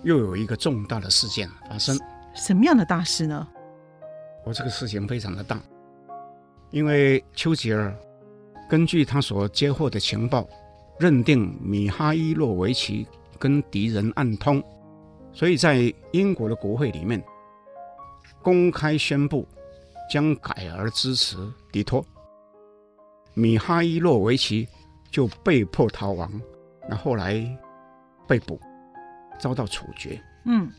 [0.02, 1.96] 又有一个重大的事件发生。
[2.34, 3.46] 什么样的大事呢？
[4.44, 5.58] 我这个事情非常的大，
[6.70, 7.96] 因为丘吉尔
[8.68, 10.46] 根据他所接获的情报，
[11.02, 13.04] 认定米哈伊洛维奇
[13.36, 14.62] 跟敌人暗通，
[15.32, 17.20] 所以在英国的国会里面
[18.40, 19.44] 公开宣布
[20.08, 21.36] 将改而支持
[21.72, 22.04] 迪托。
[23.34, 24.68] 米哈伊洛维奇。
[25.12, 26.40] 就被迫逃亡，
[26.88, 27.34] 那后来
[28.26, 28.58] 被捕，
[29.38, 30.18] 遭到处决。
[30.46, 30.72] 嗯，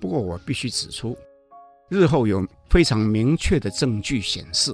[0.00, 1.18] 不过我必须指出，
[1.88, 4.72] 日后有非常明确的证据显示，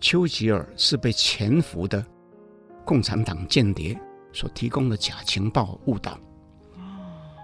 [0.00, 2.06] 丘吉尔是被潜伏的
[2.88, 4.00] 共产党间谍
[4.32, 6.18] 所提供的假情报误导。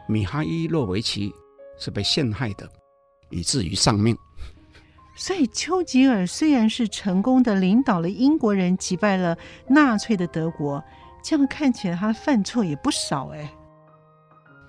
[0.08, 1.30] 米哈伊洛维奇
[1.78, 2.66] 是被陷害的，
[3.28, 4.16] 以至于丧命。
[5.18, 9.36] 所以，丘吉尔虽然是成功的领导了英国人击败了
[9.68, 10.82] 纳粹的德国，
[11.22, 13.52] 这样看起来他犯错也不少哎。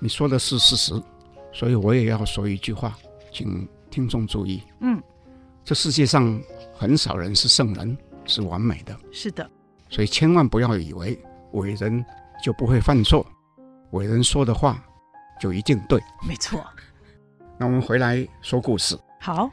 [0.02, 1.02] 你说的是事实，
[1.54, 2.98] 所以我也要说一句话，
[3.32, 4.62] 请听众注意。
[4.82, 5.02] 嗯，
[5.64, 6.38] 这世界上
[6.74, 8.96] 很少人是圣人，是完美的。
[9.12, 9.50] 是的，
[9.90, 11.18] 所以千万不要以为
[11.54, 12.04] 伟人
[12.44, 13.26] 就不会犯错，
[13.92, 14.84] 伟人说的话
[15.40, 16.02] 就一定对。
[16.28, 16.64] 没错。
[17.58, 18.98] 那我们回来说故事。
[19.20, 19.50] 好。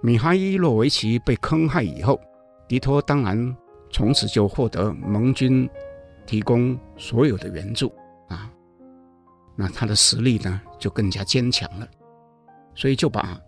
[0.00, 2.20] 米哈伊洛维奇被坑害以后，
[2.68, 3.56] 迪托当然
[3.90, 5.66] 从此就获得盟军
[6.26, 7.90] 提供所有的援助
[8.28, 8.50] 啊，
[9.56, 11.88] 那他的实力呢就更加坚强了，
[12.74, 13.40] 所以就把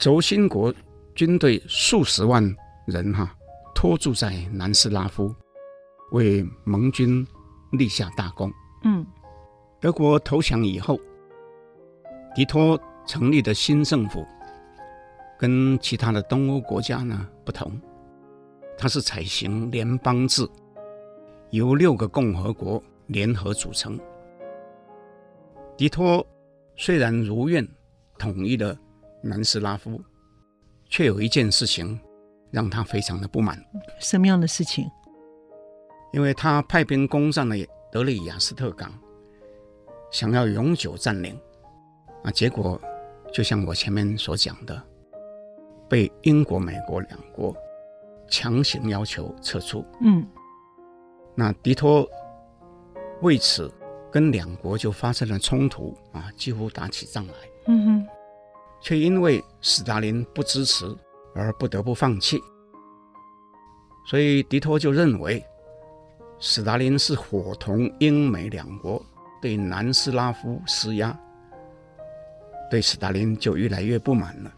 [0.00, 0.74] 轴心国
[1.14, 2.42] 军队数十万
[2.86, 3.34] 人哈、啊、
[3.82, 5.34] 拖住在南斯拉夫，
[6.12, 7.26] 为盟军
[7.72, 8.48] 立下大功。
[8.84, 9.04] 嗯，
[9.80, 10.96] 德国投降以后，
[12.32, 14.24] 迪托成立的新政府。
[15.36, 17.72] 跟其他的东欧国家呢不同，
[18.78, 20.48] 它是采行联邦制，
[21.50, 23.98] 由六个共和国联合组成。
[25.76, 26.24] 迪托
[26.76, 27.66] 虽然如愿
[28.16, 28.78] 统一了
[29.24, 30.00] 南斯拉夫，
[30.88, 31.98] 却有一件事情
[32.52, 33.58] 让他非常的不满。
[33.98, 34.88] 什么样的事情？
[36.12, 37.56] 因为他派兵攻占了
[37.90, 38.92] 德里亚斯特港，
[40.12, 41.36] 想要永久占领，
[42.22, 42.80] 啊，结果
[43.32, 44.80] 就像我前面所讲的。
[45.88, 47.54] 被英国、美国两国
[48.26, 49.84] 强行要求撤出。
[50.00, 50.26] 嗯，
[51.34, 52.08] 那迪托
[53.20, 53.70] 为此
[54.10, 57.34] 跟两国就发生了冲突啊，几乎打起仗来。
[57.66, 58.06] 嗯哼，
[58.80, 60.86] 却因为斯大林不支持
[61.34, 62.40] 而不得不放弃。
[64.06, 65.44] 所以迪托就认为，
[66.40, 69.00] 斯大林是伙同英美两国
[69.40, 71.16] 对南斯拉夫施压，
[72.70, 74.52] 对斯大林就越来越不满了。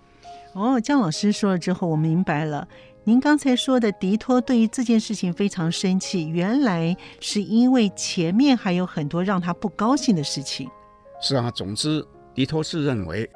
[0.55, 2.66] 哦，姜老师说了之后，我明白了。
[3.07, 10.66] 您刚才说的迪托对于这件事情非常生气，原来是因为前面还有很多让他不高兴的事情。
[11.20, 12.03] 是啊，总之，
[12.35, 13.29] 迪托是认为，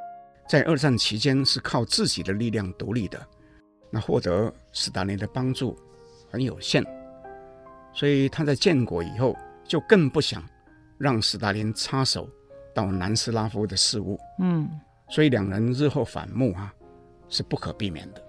[0.49, 3.25] 在二战期间是靠自己的力量独立的，
[3.91, 5.79] 那获得斯大林的帮助
[6.31, 6.83] 很有限，
[7.93, 10.43] 所以他在建国以后就更不想
[10.97, 12.29] 让斯大林插手
[12.75, 14.19] 到南斯拉夫的事务。
[14.41, 14.69] 嗯，
[15.11, 16.73] 所以两人日后反目啊，
[17.29, 18.23] 是不可避免的。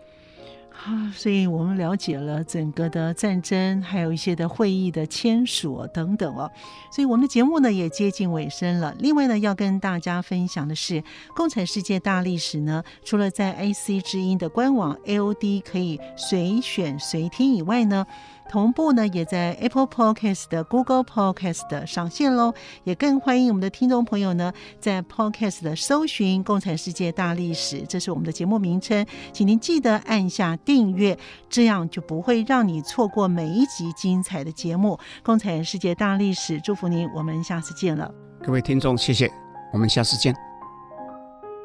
[0.85, 6.49] 啊，所以我们了解了整个的战争，还有一些的会议的签署等等哦。
[6.89, 8.95] 所以我们的节目呢也接近尾声了。
[8.97, 11.01] 另外呢，要跟大家分享的是，
[11.35, 18.05] 《共产世界大历史》呢，除了在 AC 之音的官网 AOD 可以随选随听以外呢。
[18.49, 22.53] 同步呢，也在 Apple Podcast 的 Google Podcast 的上线喽。
[22.83, 34.95] 也更欢迎我们的听众朋友呢，在 Podcast 的搜寻《共产世界大历史》，这是我们的节目名称，请您记得按下订阅，这样就不会让你错过每一集精彩的节目。
[35.23, 38.11] 《共产世界大历史》，祝福您，我们下次见了。
[38.43, 39.31] 各位听众，谢谢，
[39.71, 40.35] 我们下次见。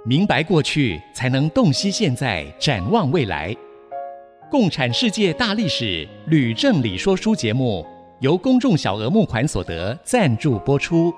[0.05, 3.57] 明白过去，才能洞悉现在，展望未来。
[4.55, 7.85] 共产世界大历史吕正理说书节目
[8.21, 11.13] 由公众小额募款所得赞助播出。